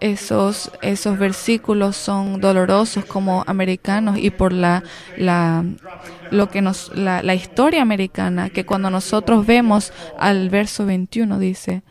Esos 0.00 0.70
esos 0.82 1.18
versículos 1.18 1.96
son 1.96 2.40
dolorosos 2.40 3.04
como 3.04 3.44
americanos 3.46 4.18
y 4.18 4.30
por 4.30 4.52
la 4.52 4.82
la 5.16 5.64
lo 6.30 6.48
que 6.48 6.62
nos 6.62 6.94
la, 6.96 7.22
la 7.22 7.34
historia 7.34 7.82
americana 7.82 8.50
que 8.50 8.64
cuando 8.64 8.90
nosotros 8.90 9.46
vemos 9.46 9.92
al 10.18 10.50
verso 10.50 10.86
21 10.86 11.38
dice, 11.38 11.82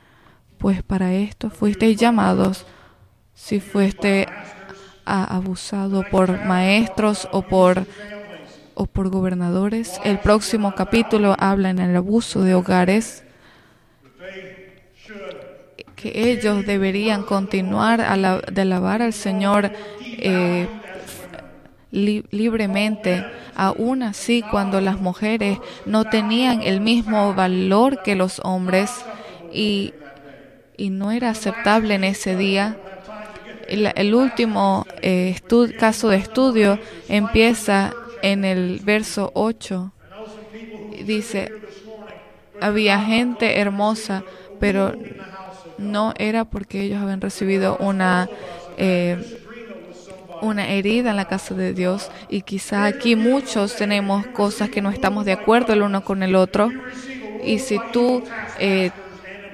pues 0.57 0.83
para 0.83 1.13
esto 1.13 1.49
fuisteis 1.49 1.97
llamados 1.97 2.65
si 3.33 3.59
fuiste 3.59 4.27
abusado 5.05 6.03
por 6.09 6.43
maestros 6.45 7.27
o 7.31 7.41
por 7.41 7.85
o 8.73 8.85
por 8.85 9.09
gobernadores. 9.09 9.99
El 10.03 10.19
próximo 10.19 10.75
capítulo 10.75 11.35
habla 11.39 11.69
en 11.71 11.79
el 11.79 11.95
abuso 11.95 12.43
de 12.43 12.53
hogares 12.53 13.23
ellos 16.13 16.65
deberían 16.65 17.23
continuar 17.23 18.01
a 18.01 18.17
la, 18.17 18.39
de 18.39 18.61
alabar 18.61 19.01
al 19.01 19.13
Señor 19.13 19.71
eh, 20.03 20.67
libremente, 21.91 23.25
aún 23.55 24.03
así 24.03 24.43
cuando 24.51 24.81
las 24.81 24.99
mujeres 24.99 25.57
no 25.85 26.03
tenían 26.05 26.61
el 26.61 26.81
mismo 26.81 27.33
valor 27.33 28.03
que 28.03 28.15
los 28.15 28.41
hombres 28.43 28.91
y, 29.51 29.93
y 30.75 30.89
no 30.89 31.11
era 31.11 31.29
aceptable 31.29 31.95
en 31.95 32.03
ese 32.03 32.35
día. 32.35 32.77
El, 33.67 34.13
último 34.13 34.85
eh, 35.01 35.35
caso 35.77 36.09
de 36.09 36.17
estudio 36.17 36.79
empieza 37.09 37.93
en 38.21 38.45
el 38.45 38.79
verso 38.83 39.31
8. 39.33 39.91
Dice, 41.05 41.51
había 42.61 42.99
gente 42.99 43.59
hermosa, 43.59 44.23
pero 44.59 44.93
no 45.78 46.13
era 46.17 46.45
porque 46.45 46.82
ellos 46.84 47.01
habían 47.01 47.21
recibido 47.21 47.78
una, 47.80 48.32
eh, 48.78 49.17
una 50.39 50.69
herida 50.69 51.09
en 51.11 51.15
la 51.17 51.25
casa 51.25 51.55
de 51.55 51.73
Dios. 51.73 52.11
Y 52.28 52.41
quizá 52.43 52.86
aquí 52.86 53.15
muchos 53.15 53.75
tenemos 53.75 54.28
cosas 54.28 54.69
que 54.69 54.82
no 54.82 54.89
estamos 54.91 55.25
de 55.25 55.32
acuerdo 55.34 55.73
el 55.73 55.82
uno 55.82 56.03
con 56.03 56.23
el 56.23 56.36
otro. 56.36 56.75
Y 57.39 57.59
si 57.59 57.80
tú 57.80 58.23
eh, 58.55 58.91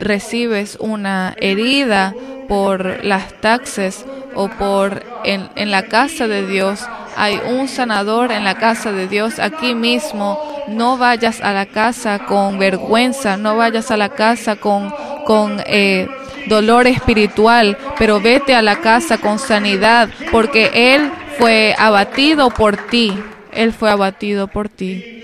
recibes 0.03 0.77
una 0.79 1.35
herida 1.37 2.13
por 2.47 3.03
las 3.03 3.33
taxes 3.41 4.05
o 4.35 4.49
por 4.49 5.03
en, 5.23 5.49
en 5.55 5.71
la 5.71 5.83
casa 5.83 6.27
de 6.27 6.45
Dios, 6.45 6.85
hay 7.15 7.39
un 7.47 7.67
sanador 7.67 8.31
en 8.31 8.43
la 8.43 8.55
casa 8.55 8.91
de 8.91 9.07
Dios 9.07 9.39
aquí 9.39 9.75
mismo. 9.75 10.39
No 10.67 10.97
vayas 10.97 11.41
a 11.41 11.53
la 11.53 11.65
casa 11.65 12.19
con 12.19 12.57
vergüenza, 12.57 13.37
no 13.37 13.57
vayas 13.57 13.91
a 13.91 13.97
la 13.97 14.09
casa 14.09 14.55
con, 14.55 14.93
con 15.25 15.61
eh, 15.65 16.07
dolor 16.47 16.87
espiritual, 16.87 17.77
pero 17.97 18.19
vete 18.21 18.55
a 18.55 18.61
la 18.61 18.77
casa 18.77 19.17
con 19.17 19.39
sanidad, 19.39 20.09
porque 20.31 20.71
Él 20.73 21.11
fue 21.37 21.75
abatido 21.77 22.49
por 22.49 22.77
ti. 22.77 23.13
Él 23.51 23.71
fue 23.71 23.91
abatido 23.91 24.47
por 24.47 24.69
ti. 24.69 25.21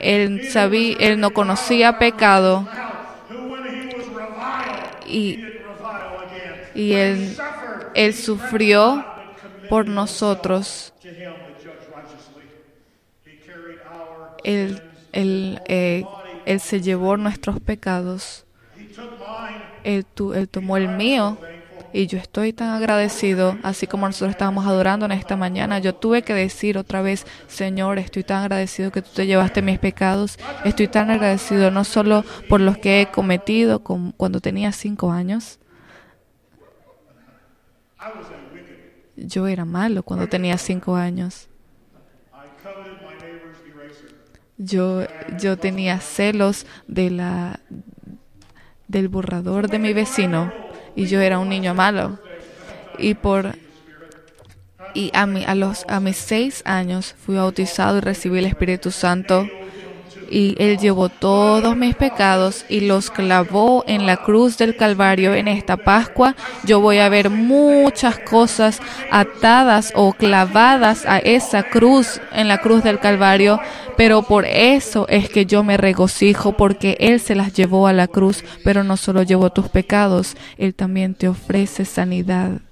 Él, 0.00 0.48
sabía, 0.52 0.96
él 1.00 1.18
no 1.18 1.30
conocía 1.30 1.98
pecado 1.98 2.68
y, 5.08 5.44
y 6.74 6.92
él, 6.92 8.14
sufrió 8.14 9.04
por 9.68 9.86
nosotros. 9.88 10.92
Eh, 14.44 16.04
él 16.44 16.60
se 16.60 16.80
llevó 16.80 17.16
nuestros 17.16 17.60
pecados. 17.60 18.44
Él, 19.84 20.06
él 20.34 20.48
tomó 20.48 20.76
el 20.76 20.88
mío 20.88 21.38
y 21.92 22.06
yo 22.06 22.18
estoy 22.18 22.52
tan 22.52 22.70
agradecido, 22.70 23.56
así 23.62 23.86
como 23.86 24.06
nosotros 24.06 24.30
estábamos 24.30 24.66
adorando 24.66 25.06
en 25.06 25.12
esta 25.12 25.36
mañana. 25.36 25.78
Yo 25.78 25.94
tuve 25.94 26.22
que 26.22 26.34
decir 26.34 26.76
otra 26.76 27.02
vez, 27.02 27.26
Señor, 27.46 27.98
estoy 27.98 28.24
tan 28.24 28.42
agradecido 28.42 28.90
que 28.90 29.02
tú 29.02 29.10
te 29.14 29.26
llevaste 29.26 29.62
mis 29.62 29.78
pecados. 29.78 30.38
Estoy 30.64 30.88
tan 30.88 31.10
agradecido 31.10 31.70
no 31.70 31.84
solo 31.84 32.24
por 32.48 32.60
los 32.60 32.78
que 32.78 33.00
he 33.00 33.06
cometido 33.10 33.80
cuando 33.80 34.40
tenía 34.40 34.72
cinco 34.72 35.10
años, 35.10 35.58
yo 39.16 39.48
era 39.48 39.64
malo 39.64 40.02
cuando 40.02 40.28
tenía 40.28 40.58
cinco 40.58 40.94
años. 40.94 41.48
Yo, 44.56 45.06
yo 45.40 45.56
tenía 45.56 46.00
celos 46.00 46.66
de 46.86 47.10
la, 47.10 47.60
del 48.88 49.08
borrador 49.08 49.68
de 49.68 49.78
mi 49.78 49.92
vecino 49.92 50.52
y 50.96 51.06
yo 51.06 51.20
era 51.20 51.38
un 51.38 51.48
niño 51.48 51.74
malo. 51.74 52.18
Y 52.98 53.14
por 53.14 53.54
y 54.94 55.10
a, 55.14 55.26
mí 55.26 55.44
a, 55.46 55.54
los, 55.54 55.84
a 55.88 56.00
mis 56.00 56.16
seis 56.16 56.62
años 56.64 57.14
fui 57.24 57.36
bautizado 57.36 57.98
y 57.98 58.00
recibí 58.00 58.38
el 58.38 58.46
Espíritu 58.46 58.90
Santo 58.90 59.48
y 60.30 60.54
Él 60.58 60.78
llevó 60.78 61.08
todos 61.08 61.76
mis 61.76 61.94
pecados 61.94 62.64
y 62.68 62.80
los 62.80 63.10
clavó 63.10 63.84
en 63.86 64.06
la 64.06 64.18
cruz 64.18 64.58
del 64.58 64.76
Calvario 64.76 65.34
en 65.34 65.48
esta 65.48 65.76
Pascua. 65.76 66.36
Yo 66.64 66.80
voy 66.80 66.98
a 66.98 67.08
ver 67.08 67.30
muchas 67.30 68.18
cosas 68.18 68.80
atadas 69.10 69.92
o 69.94 70.12
clavadas 70.12 71.06
a 71.06 71.18
esa 71.18 71.64
cruz 71.64 72.20
en 72.32 72.48
la 72.48 72.58
cruz 72.58 72.82
del 72.82 72.98
Calvario, 72.98 73.60
pero 73.96 74.22
por 74.22 74.44
eso 74.44 75.06
es 75.08 75.28
que 75.28 75.46
yo 75.46 75.64
me 75.64 75.76
regocijo 75.76 76.56
porque 76.56 76.96
Él 77.00 77.20
se 77.20 77.34
las 77.34 77.52
llevó 77.52 77.86
a 77.86 77.92
la 77.92 78.06
cruz, 78.06 78.44
pero 78.64 78.84
no 78.84 78.96
solo 78.96 79.22
llevó 79.22 79.50
tus 79.50 79.68
pecados, 79.68 80.36
Él 80.56 80.74
también 80.74 81.14
te 81.14 81.28
ofrece 81.28 81.84
sanidad. 81.84 82.67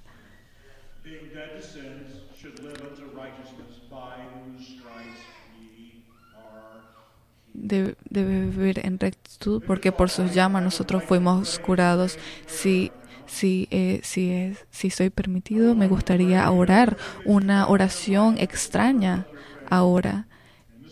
Debe, 7.56 7.96
vivir 8.10 8.80
en 8.84 8.98
rectitud, 8.98 9.62
porque 9.66 9.92
por 9.92 10.10
sus 10.10 10.34
llamas 10.34 10.62
nosotros 10.62 11.02
fuimos 11.04 11.58
curados. 11.58 12.18
Si, 12.46 12.92
si, 13.26 13.68
eh, 13.70 14.00
si, 14.02 14.30
es, 14.30 14.66
si 14.70 14.90
soy 14.90 15.10
permitido, 15.10 15.74
me 15.74 15.88
gustaría 15.88 16.50
orar 16.50 16.96
una 17.24 17.66
oración 17.68 18.36
extraña 18.38 19.26
ahora. 19.68 20.26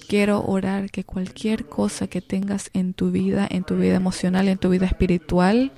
Quiero 0.08 0.44
orar 0.44 0.90
que 0.90 1.04
cualquier 1.04 1.66
cosa 1.66 2.08
que 2.08 2.20
tengas 2.20 2.70
en 2.74 2.92
tu 2.92 3.10
vida, 3.10 3.46
en 3.50 3.64
tu 3.64 3.76
vida 3.76 3.94
emocional, 3.94 4.48
en 4.48 4.58
tu 4.58 4.68
vida 4.68 4.86
espiritual, 4.86 5.72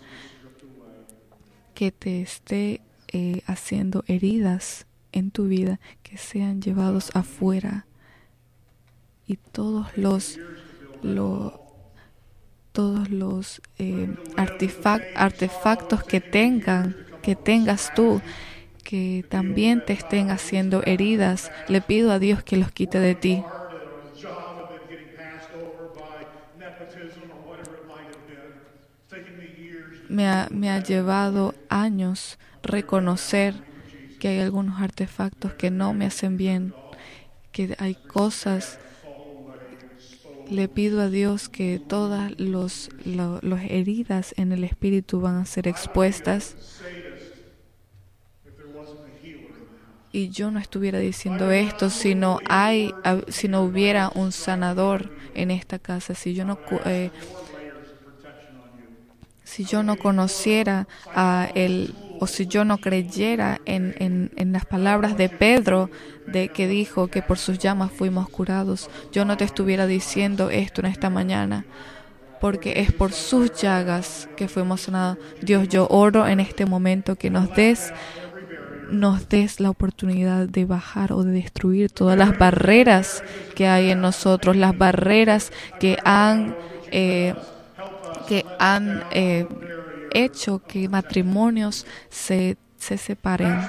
que 1.74 1.93
te 1.93 2.22
esté 2.22 2.80
eh, 3.12 3.43
haciendo 3.47 4.03
heridas 4.09 4.87
en 5.12 5.30
tu 5.30 5.45
vida, 5.45 5.78
que 6.03 6.16
sean 6.16 6.61
llevados 6.61 7.11
afuera 7.14 7.87
y 9.26 9.37
todos 9.37 9.87
los 9.97 10.39
todos 12.72 13.09
los 13.11 13.62
eh, 13.78 14.14
artefactos 14.36 16.04
que 16.04 16.20
tengan, 16.20 16.94
que 17.22 17.34
tengas 17.34 17.94
tú, 17.94 18.20
que 18.84 19.24
también 19.28 19.82
te 19.84 19.94
estén 19.94 20.30
haciendo 20.30 20.82
heridas, 20.84 21.50
le 21.68 21.80
pido 21.80 22.12
a 22.12 22.18
Dios 22.18 22.42
que 22.42 22.57
los 22.59 22.70
quite 22.70 23.00
de 23.00 23.14
ti. 23.14 23.42
Me 30.09 30.28
ha, 30.28 30.46
me 30.50 30.70
ha 30.70 30.82
llevado 30.82 31.54
años 31.68 32.38
reconocer 32.62 33.54
que 34.20 34.28
hay 34.28 34.40
algunos 34.40 34.80
artefactos 34.80 35.54
que 35.54 35.70
no 35.70 35.94
me 35.94 36.07
hacen 36.07 36.36
bien, 36.36 36.74
que 37.52 37.74
hay 37.78 37.94
cosas 37.94 38.78
le 40.51 40.68
pido 40.68 41.01
a 41.01 41.09
Dios 41.09 41.49
que 41.49 41.80
todas 41.80 42.32
las 42.38 42.90
los, 43.05 43.61
heridas 43.68 44.34
en 44.36 44.53
el 44.53 44.64
espíritu 44.64 45.20
van 45.20 45.36
a 45.36 45.44
ser 45.44 45.68
expuestas. 45.68 46.57
Y 50.12 50.30
yo 50.30 50.51
no 50.51 50.59
estuviera 50.59 50.99
diciendo 50.99 51.51
esto 51.51 51.90
si 51.90 52.14
no 52.14 52.38
hay, 52.49 52.94
si 53.28 53.49
no 53.49 53.62
hubiera 53.62 54.11
un 54.14 54.32
sanador 54.32 55.11
en 55.34 55.51
esta 55.51 55.78
casa, 55.78 56.14
si 56.14 56.32
yo 56.32 56.44
no 56.47 56.59
eh, 56.86 57.11
si 59.44 59.64
yo 59.64 59.82
no 59.82 59.97
conociera 59.97 60.88
a 61.14 61.49
él 61.55 61.94
o 62.20 62.26
si 62.26 62.46
yo 62.46 62.64
no 62.64 62.78
creyera 62.78 63.60
en, 63.64 63.94
en, 63.98 64.30
en, 64.36 64.52
las 64.52 64.64
palabras 64.64 65.16
de 65.16 65.28
Pedro 65.28 65.90
de 66.26 66.48
que 66.48 66.68
dijo 66.68 67.08
que 67.08 67.22
por 67.22 67.38
sus 67.38 67.58
llamas 67.58 67.92
fuimos 67.92 68.28
curados, 68.28 68.90
yo 69.12 69.24
no 69.24 69.36
te 69.36 69.44
estuviera 69.44 69.86
diciendo 69.86 70.50
esto 70.50 70.80
en 70.80 70.86
esta 70.86 71.10
mañana, 71.10 71.64
porque 72.40 72.80
es 72.80 72.92
por 72.92 73.12
sus 73.12 73.52
llagas 73.52 74.28
que 74.36 74.48
fuimos 74.48 74.82
sanados. 74.82 75.18
Dios, 75.42 75.68
yo 75.68 75.86
oro 75.88 76.26
en 76.26 76.40
este 76.40 76.66
momento 76.66 77.16
que 77.16 77.30
nos 77.30 77.54
des 77.54 77.92
nos 78.90 79.28
des 79.28 79.58
la 79.58 79.70
oportunidad 79.70 80.48
de 80.48 80.64
bajar 80.64 81.12
o 81.12 81.24
de 81.24 81.32
destruir 81.32 81.90
todas 81.90 82.16
las 82.16 82.38
barreras 82.38 83.24
que 83.56 83.66
hay 83.66 83.90
en 83.90 84.00
nosotros, 84.00 84.56
las 84.56 84.78
barreras 84.78 85.52
que 85.80 85.98
han 86.04 86.54
eh, 86.92 87.34
que 88.28 88.44
han 88.58 89.04
eh, 89.12 89.46
hecho 90.24 90.60
que 90.60 90.88
matrimonios 90.88 91.86
se, 92.08 92.56
se 92.78 92.98
separen. 92.98 93.60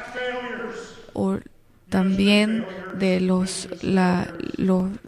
O 1.13 1.37
también 1.89 2.65
de 2.97 3.19
los, 3.21 3.69
la, 3.81 4.27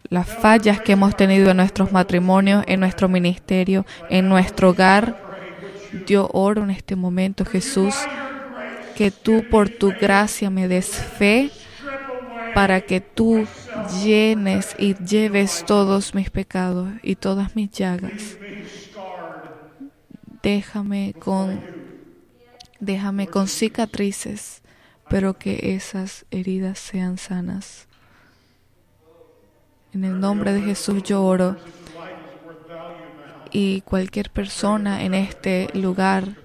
las 0.09 0.27
fallas 0.27 0.79
que 0.79 0.93
hemos 0.93 1.15
tenido 1.15 1.51
en 1.51 1.57
nuestros 1.57 1.91
matrimonios, 1.91 2.63
en 2.67 2.79
nuestro 2.79 3.09
ministerio, 3.09 3.85
en 4.09 4.29
nuestro 4.29 4.69
hogar. 4.69 5.29
Yo 6.05 6.29
oro 6.33 6.63
en 6.63 6.69
este 6.69 6.95
momento, 6.95 7.45
Jesús, 7.45 7.95
que 8.95 9.11
tú 9.11 9.43
por 9.49 9.69
tu 9.69 9.91
gracia 9.99 10.49
me 10.49 10.67
des 10.67 10.87
fe 10.87 11.49
para 12.53 12.81
que 12.81 13.01
tú 13.01 13.45
llenes 14.03 14.75
y 14.77 14.95
lleves 14.95 15.63
todos 15.65 16.13
mis 16.13 16.29
pecados 16.29 16.89
y 17.01 17.15
todas 17.15 17.55
mis 17.55 17.71
llagas 17.71 18.37
déjame 20.41 21.13
con, 21.17 21.61
déjame 22.79 23.27
con 23.27 23.47
cicatrices, 23.47 24.61
pero 25.09 25.37
que 25.37 25.75
esas 25.75 26.25
heridas 26.31 26.79
sean 26.79 27.17
sanas. 27.17 27.87
En 29.93 30.03
el 30.03 30.19
nombre 30.19 30.53
de 30.53 30.61
Jesús 30.61 31.01
yo 31.03 31.23
oro 31.23 31.57
y 33.51 33.81
cualquier 33.81 34.29
persona 34.29 35.03
en 35.03 35.15
este 35.15 35.69
lugar, 35.73 36.35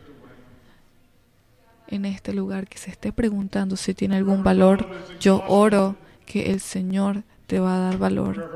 en 1.89 2.07
este 2.07 2.33
lugar 2.33 2.67
que 2.67 2.79
se 2.79 2.91
esté 2.91 3.13
preguntando 3.13 3.77
si 3.77 3.93
tiene 3.93 4.17
algún 4.17 4.43
valor, 4.43 4.89
yo 5.21 5.45
oro 5.47 5.97
que 6.25 6.51
el 6.51 6.61
Señor 6.61 7.23
te 7.47 7.61
va 7.61 7.77
a 7.77 7.81
dar 7.81 7.99
valor. 7.99 8.51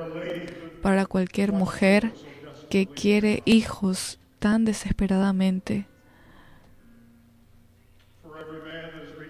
Para 0.81 1.05
cualquier 1.05 1.53
mujer 1.53 2.13
que 2.71 2.87
quiere 2.87 3.43
hijos 3.45 4.19
tan 4.39 4.65
desesperadamente, 4.65 5.87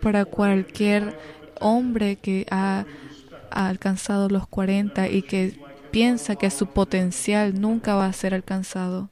para 0.01 0.25
cualquier 0.25 1.19
hombre 1.61 2.17
que 2.17 2.47
ha, 2.51 2.85
alcanzado 3.51 4.29
los 4.29 4.47
40 4.47 5.09
y 5.09 5.23
que 5.23 5.59
piensa 5.91 6.37
que 6.37 6.51
su 6.51 6.67
potencial 6.67 7.59
nunca 7.59 7.95
va 7.95 8.05
a 8.05 8.13
ser 8.13 8.35
alcanzado. 8.35 9.09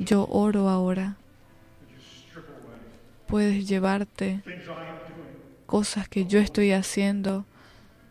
Yo 0.00 0.26
oro 0.26 0.68
ahora. 0.68 1.16
Puedes 3.28 3.68
llevarte 3.68 4.42
cosas 5.66 6.08
que 6.08 6.26
yo 6.26 6.40
estoy 6.40 6.72
haciendo 6.72 7.46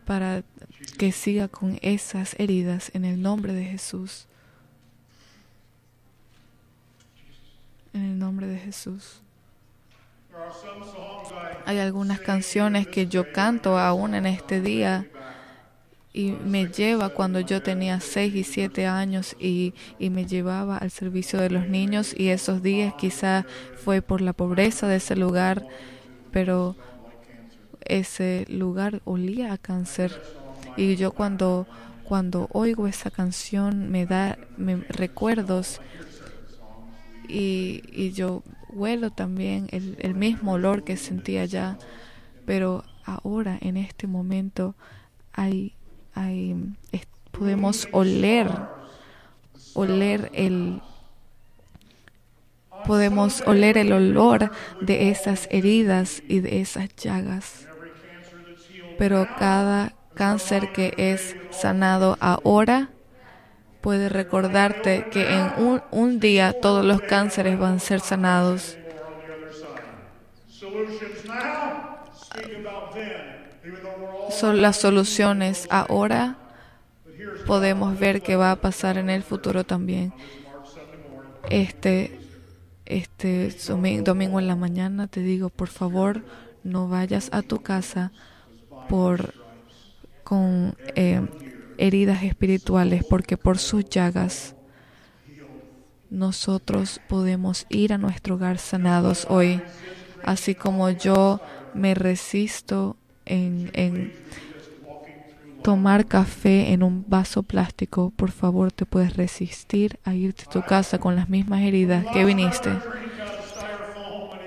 para 0.05 0.43
que 0.97 1.11
siga 1.11 1.49
con 1.49 1.77
esas 1.81 2.39
heridas 2.39 2.89
en 2.93 3.03
el 3.03 3.21
nombre 3.21 3.53
de 3.53 3.65
Jesús. 3.65 4.27
En 7.95 8.03
el 8.03 8.19
nombre 8.19 8.45
de 8.45 8.57
Jesús. 8.57 9.21
Hay 11.65 11.79
algunas 11.79 12.19
canciones 12.19 12.87
que 12.87 13.07
yo 13.07 13.31
canto 13.31 13.79
aún 13.79 14.15
en 14.15 14.25
este 14.25 14.59
día 14.59 15.07
y 16.11 16.31
me 16.31 16.67
lleva 16.67 17.07
cuando 17.07 17.39
yo 17.39 17.61
tenía 17.61 18.01
6 18.01 18.35
y 18.35 18.43
7 18.43 18.85
años 18.85 19.37
y, 19.39 19.73
y, 19.97 20.09
me 20.09 20.25
llevaba 20.25 20.77
al 20.77 20.91
servicio 20.91 21.39
de 21.39 21.49
los 21.49 21.69
niños 21.69 22.13
y 22.17 22.27
esos 22.27 22.61
días 22.61 22.93
quizá 22.97 23.45
fue 23.81 24.01
por 24.01 24.19
la 24.19 24.33
pobreza 24.33 24.89
de 24.89 24.97
ese 24.97 25.15
lugar, 25.15 25.65
pero 26.31 26.75
ese 27.85 28.45
lugar 28.49 29.01
olía 29.05 29.53
a 29.53 29.57
cáncer 29.57 30.21
y 30.75 30.97
yo 30.97 31.13
cuando 31.13 31.65
cuando 32.03 32.49
oigo 32.51 32.87
esa 32.87 33.09
canción 33.09 33.89
me 33.89 34.05
da 34.05 34.37
me, 34.57 34.75
recuerdos 34.89 35.79
y, 37.27 37.83
y, 37.91 38.11
yo 38.11 38.43
huelo 38.69 39.11
también 39.11 39.67
el, 39.71 39.97
el 39.99 40.15
mismo 40.15 40.53
olor 40.53 40.83
que 40.83 40.97
sentía 40.97 41.43
allá, 41.43 41.77
pero 42.45 42.83
ahora 43.05 43.57
en 43.61 43.77
este 43.77 44.07
momento 44.07 44.75
hay 45.33 45.73
hay, 46.15 46.55
es, 46.91 47.05
podemos 47.31 47.87
oler, 47.91 48.49
oler 49.73 50.31
el, 50.33 50.81
podemos 52.87 53.43
oler 53.45 53.77
el 53.77 53.91
olor 53.91 54.51
de 54.81 55.09
esas 55.09 55.47
heridas 55.51 56.23
y 56.27 56.39
de 56.39 56.61
esas 56.61 56.95
llagas. 56.95 57.67
Pero 58.97 59.27
cada 59.37 59.93
cáncer 60.15 60.71
que 60.71 60.93
es 60.97 61.35
sanado 61.51 62.17
ahora 62.21 62.89
puede 63.85 64.09
recordarte 64.09 65.09
que 65.11 65.31
en 65.31 65.63
un, 65.63 65.79
un 65.91 66.19
día 66.19 66.59
todos 66.59 66.83
los 66.83 67.01
cánceres 67.01 67.59
van 67.59 67.75
a 67.75 67.79
ser 67.79 67.99
sanados. 67.99 68.79
Son 74.31 74.59
las 74.59 74.77
soluciones 74.77 75.67
ahora. 75.69 76.35
Podemos 77.45 77.99
ver 77.99 78.23
qué 78.23 78.35
va 78.35 78.49
a 78.49 78.55
pasar 78.55 78.97
en 78.97 79.11
el 79.11 79.21
futuro 79.21 79.63
también. 79.63 80.11
Este, 81.51 82.19
este 82.87 83.55
domingo 84.03 84.39
en 84.39 84.47
la 84.47 84.55
mañana 84.55 85.05
te 85.05 85.19
digo, 85.19 85.49
por 85.49 85.67
favor, 85.67 86.23
no 86.63 86.87
vayas 86.87 87.29
a 87.31 87.43
tu 87.43 87.61
casa 87.61 88.11
por 88.89 89.35
con 90.23 90.75
eh, 90.95 91.21
heridas 91.77 92.23
espirituales, 92.23 93.03
porque 93.03 93.37
por 93.37 93.57
sus 93.57 93.85
llagas 93.85 94.55
nosotros 96.09 97.01
podemos 97.07 97.65
ir 97.69 97.93
a 97.93 97.97
nuestro 97.97 98.35
hogar 98.35 98.57
sanados 98.57 99.25
hoy, 99.29 99.61
así 100.23 100.55
como 100.55 100.89
yo 100.89 101.41
me 101.73 101.93
resisto 101.93 102.95
en, 103.25 103.69
en 103.73 104.13
tomar 105.65 106.05
café 106.05 106.73
en 106.73 106.83
un 106.83 107.03
vaso 107.07 107.41
plástico, 107.41 108.13
por 108.15 108.29
favor 108.29 108.71
te 108.71 108.85
puedes 108.85 109.17
resistir 109.17 109.99
a 110.03 110.13
irte 110.13 110.43
a 110.45 110.51
tu 110.51 110.61
casa 110.61 110.99
con 110.99 111.15
las 111.15 111.27
mismas 111.27 111.63
heridas 111.63 112.05
que 112.13 112.23
viniste. 112.23 112.69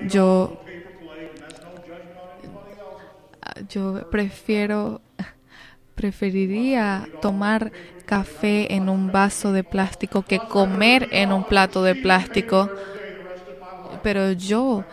Yo, 0.07 0.61
yo 3.67 4.09
prefiero, 4.09 5.01
preferiría 5.99 7.09
tomar 7.21 7.73
café 8.05 8.73
en 8.73 8.87
un 8.87 9.11
vaso 9.11 9.51
de 9.51 9.65
plástico 9.65 10.21
que 10.21 10.39
comer 10.39 11.09
en 11.11 11.33
un 11.33 11.43
plato 11.43 11.83
de 11.83 11.93
plástico. 11.93 12.69
Pero 14.01 14.31
yo, 14.31 14.85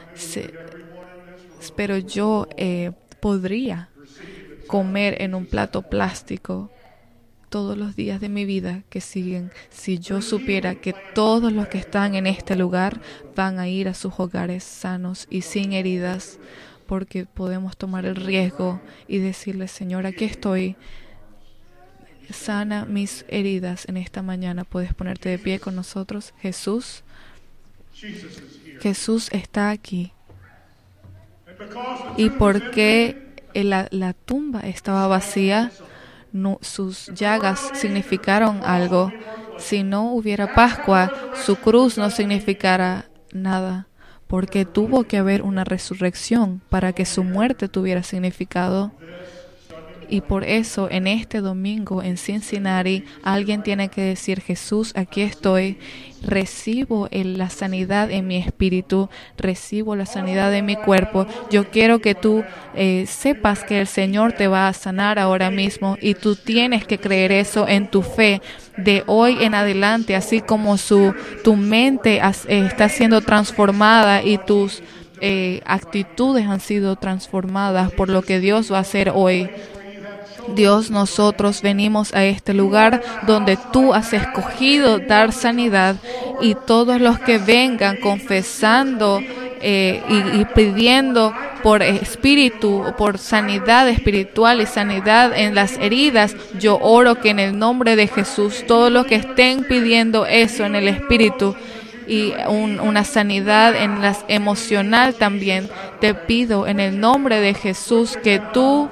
pero 1.77 1.97
yo 1.99 2.49
eh, 2.57 2.91
podría 3.21 3.89
comer 4.67 5.23
en 5.23 5.37
un 5.37 5.47
plato 5.47 5.83
plástico 5.83 6.73
todos 7.51 7.79
los 7.79 7.95
días 7.95 8.21
de 8.21 8.29
mi 8.29 8.45
vida 8.45 8.83
que 8.91 9.01
siguen 9.01 9.53
si 9.71 10.01
yo 10.01 10.21
supiera 10.23 10.75
que 10.75 10.93
todos 11.15 11.53
los 11.53 11.69
que 11.69 11.79
están 11.79 12.17
en 12.17 12.27
este 12.27 12.57
lugar 12.57 13.01
van 13.37 13.61
a 13.61 13.69
ir 13.69 13.87
a 13.87 13.95
sus 13.95 14.19
hogares 14.19 14.65
sanos 14.65 15.29
y 15.31 15.43
sin 15.43 15.73
heridas, 15.73 16.41
porque 16.87 17.27
podemos 17.27 17.77
tomar 17.77 18.07
el 18.07 18.17
riesgo 18.17 18.81
y 19.09 19.19
decirle, 19.19 19.69
Señor, 19.69 20.07
aquí 20.07 20.25
estoy, 20.25 20.77
sana 22.31 22.85
mis 22.85 23.25
heridas 23.29 23.89
en 23.89 23.97
esta 23.97 24.23
mañana. 24.23 24.65
Puedes 24.65 24.95
ponerte 24.95 25.29
de 25.29 25.39
pie 25.39 25.61
con 25.61 25.77
nosotros, 25.77 26.35
Jesús. 26.41 27.03
Jesús 28.81 29.29
está 29.33 29.71
aquí. 29.71 30.13
¿Y 32.17 32.31
por 32.31 32.71
qué 32.71 33.35
la, 33.55 33.89
la 33.91 34.13
tumba 34.13 34.61
estaba 34.61 35.07
vacía? 35.07 35.71
No, 36.33 36.59
sus 36.61 37.07
llagas 37.15 37.71
significaron 37.75 38.61
algo. 38.63 39.13
Si 39.59 39.83
no 39.83 40.13
hubiera 40.13 40.55
Pascua, 40.55 41.11
su 41.45 41.57
cruz 41.57 41.97
no 41.97 42.11
significara 42.11 43.07
nada, 43.33 43.87
porque 44.27 44.65
tuvo 44.65 45.05
que 45.05 45.19
haber 45.19 45.43
una 45.43 45.65
resurrección 45.65 46.61
para 46.69 46.93
que 46.93 47.05
su 47.05 47.25
muerte 47.25 47.69
tuviera 47.69 48.03
significado. 48.03 48.93
Y 50.09 50.21
por 50.21 50.45
eso 50.45 50.89
en 50.91 51.07
este 51.07 51.41
domingo 51.41 52.03
en 52.03 52.17
Cincinnati 52.17 53.05
alguien 53.23 53.63
tiene 53.63 53.89
que 53.89 54.03
decir, 54.03 54.41
Jesús, 54.41 54.93
aquí 54.95 55.23
estoy, 55.23 55.79
recibo 56.23 57.09
la 57.11 57.51
sanidad 57.51 58.11
en 58.11 58.27
mi 58.27 58.37
espíritu, 58.37 59.09
recibo 59.37 59.97
la 59.97 60.07
sanidad 60.07 60.55
en 60.55 60.67
mi 60.67 60.77
cuerpo. 60.77 61.27
Yo 61.51 61.71
quiero 61.71 62.01
que 62.01 62.15
tú 62.15 62.45
eh, 62.75 63.07
sepas 63.07 63.65
que 63.65 63.81
el 63.81 63.87
Señor 63.87 64.33
te 64.33 64.49
va 64.49 64.69
a 64.69 64.73
sanar 64.73 65.19
ahora 65.19 65.51
mismo 65.51 65.97
y 66.01 66.15
tú 66.15 66.37
tienes 66.37 66.85
que 66.85 66.99
creer 66.99 67.33
eso 67.33 67.69
en 67.69 67.89
tu 67.91 68.03
fe 68.03 68.41
de 68.77 69.05
hoy 69.07 69.39
en 69.41 69.55
adelante, 69.55 70.17
así 70.17 70.41
como 70.41 70.77
su, 70.77 71.15
tu 71.43 71.57
mente 71.57 72.21
eh, 72.21 72.67
está 72.67 72.89
siendo 72.89 73.21
transformada 73.21 74.23
y 74.23 74.39
tus 74.39 74.83
eh, 75.21 75.63
actitudes 75.65 76.47
han 76.47 76.61
sido 76.61 76.97
transformadas 76.97 77.91
por 77.91 78.11
lo 78.11 78.21
que 78.21 78.39
Dios 78.39 78.71
va 78.71 78.79
a 78.79 78.81
hacer 78.83 79.13
hoy. 79.15 79.49
Dios, 80.55 80.91
nosotros 80.91 81.63
venimos 81.63 82.15
a 82.15 82.25
este 82.25 82.55
lugar 82.55 83.03
donde 83.27 83.59
tú 83.73 83.95
has 83.95 84.13
escogido 84.13 84.99
dar 84.99 85.33
sanidad 85.33 85.97
y 86.41 86.55
todos 86.55 87.01
los 87.01 87.19
que 87.19 87.39
vengan 87.39 87.97
confesando 87.97 89.21
eh, 89.61 90.03
y, 90.35 90.45
pidiendo 90.55 91.35
por 91.63 91.83
espíritu, 91.83 92.85
por 92.97 93.19
sanidad 93.19 93.89
espiritual 93.89 94.61
y 94.61 94.67
sanidad 94.67 95.33
en 95.37 95.55
las 95.55 95.79
heridas, 95.79 96.37
yo 96.59 96.79
oro 96.81 97.17
que 97.17 97.31
en 97.31 97.39
el 97.39 97.59
nombre 97.59 97.97
de 97.97 98.07
Jesús, 98.07 98.65
todos 98.67 98.93
los 98.93 99.07
que 99.07 99.17
estén 99.17 99.65
pidiendo 99.65 100.27
eso 100.27 100.65
en 100.65 100.77
el 100.77 100.89
espíritu, 100.89 101.57
y 102.07 102.33
un, 102.49 102.79
una 102.79 103.03
sanidad 103.05 103.75
en 103.75 104.01
las 104.01 104.25
emocional 104.29 105.15
también. 105.15 105.69
Te 106.01 106.15
pido 106.15 106.67
en 106.67 106.79
el 106.79 107.01
nombre 107.01 107.41
de 107.41 107.55
Jesús 107.55 108.17
que 108.23 108.41
tú 108.53 108.89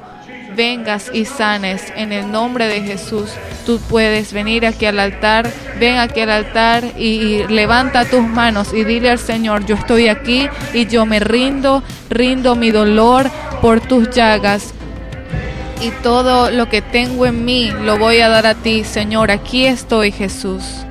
vengas 0.55 1.11
y 1.13 1.25
sanes 1.25 1.93
en 1.97 2.13
el 2.13 2.31
nombre 2.31 2.67
de 2.67 2.83
Jesús. 2.83 3.31
Tú 3.67 3.79
puedes 3.89 4.33
venir 4.33 4.67
aquí 4.67 4.87
al 4.87 4.99
altar, 4.99 5.51
ven 5.79 5.99
aquí 5.99 6.21
al 6.21 6.31
altar 6.31 6.85
y, 6.97 7.07
y, 7.07 7.47
levanta 7.49 8.05
tus 8.05 8.23
manos 8.23 8.73
y 8.73 8.85
dile 8.85 9.11
al 9.11 9.19
Señor, 9.19 9.67
yo 9.67 9.75
estoy 9.75 10.09
aquí 10.09 10.49
y 10.73 10.87
yo 10.87 11.07
me 11.07 11.21
rindo, 11.21 11.83
rindo 12.11 12.57
mi 12.57 12.71
dolor 12.71 13.31
por 13.61 13.81
tus 13.81 14.11
llagas 14.11 14.75
y 15.81 15.91
todo 16.03 16.51
lo 16.51 16.69
que 16.69 16.81
tengo 16.81 17.27
en 17.27 17.45
mí 17.45 17.71
lo 17.71 17.99
voy 17.99 18.21
a 18.21 18.29
dar 18.29 18.47
a 18.47 18.55
ti, 18.55 18.85
Señor. 18.85 19.31
Aquí 19.31 19.67
estoy, 19.67 20.13
Jesús. 20.13 20.87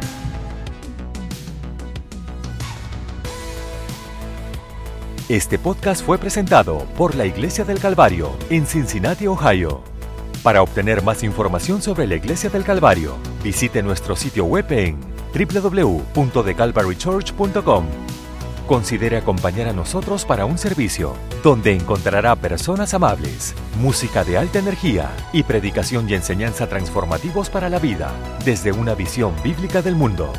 Este 5.30 5.57
podcast 5.57 6.05
fue 6.05 6.17
presentado 6.17 6.80
por 6.97 7.15
la 7.15 7.26
Iglesia 7.26 7.63
del 7.63 7.80
Calvario 7.80 8.36
en 8.49 8.65
Cincinnati, 8.65 9.26
Ohio. 9.26 9.82
Para 10.43 10.61
obtener 10.61 11.01
más 11.01 11.24
información 11.24 11.82
sobre 11.82 12.07
la 12.07 12.15
Iglesia 12.15 12.49
del 12.49 12.65
Calvario, 12.65 13.15
visite 13.41 13.82
nuestro 13.82 14.17
sitio 14.17 14.43
web 14.43 14.65
en 14.71 14.97
www.thecalvarychurch.com. 15.34 17.86
Considere 18.67 19.15
acompañar 19.15 19.69
a 19.69 19.74
nosotros 19.74 20.26
para 20.26 20.45
un 20.45 20.57
servicio 20.57 21.13
donde 21.41 21.74
encontrará 21.74 22.36
personas 22.36 22.93
amables, 22.93 23.55
música 23.80 24.26
de 24.26 24.38
alta 24.38 24.59
energía 24.59 25.09
y 25.32 25.43
predicación 25.43 26.09
y 26.09 26.15
enseñanza 26.15 26.67
transformativos 26.67 27.49
para 27.49 27.69
la 27.69 27.80
vida 27.80 28.11
desde 28.43 28.74
una 28.74 28.93
visión 28.93 29.34
bíblica 29.41 29.82
del 29.82 29.95
mundo. 29.95 30.34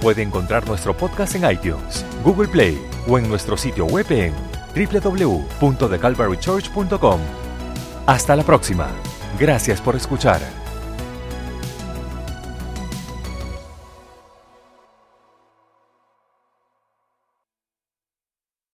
Puede 0.00 0.22
encontrar 0.22 0.66
nuestro 0.68 0.96
podcast 0.96 1.34
en 1.34 1.50
iTunes, 1.50 2.06
Google 2.22 2.46
Play 2.48 2.80
o 3.08 3.18
en 3.18 3.28
nuestro 3.28 3.56
sitio 3.56 3.86
web 3.86 4.06
en 4.10 4.32
www.thecalvarychurch.com. 4.74 7.20
Hasta 8.06 8.36
la 8.36 8.42
próxima. 8.42 8.88
Gracias 9.38 9.80
por 9.80 9.96
escuchar. 9.96 10.65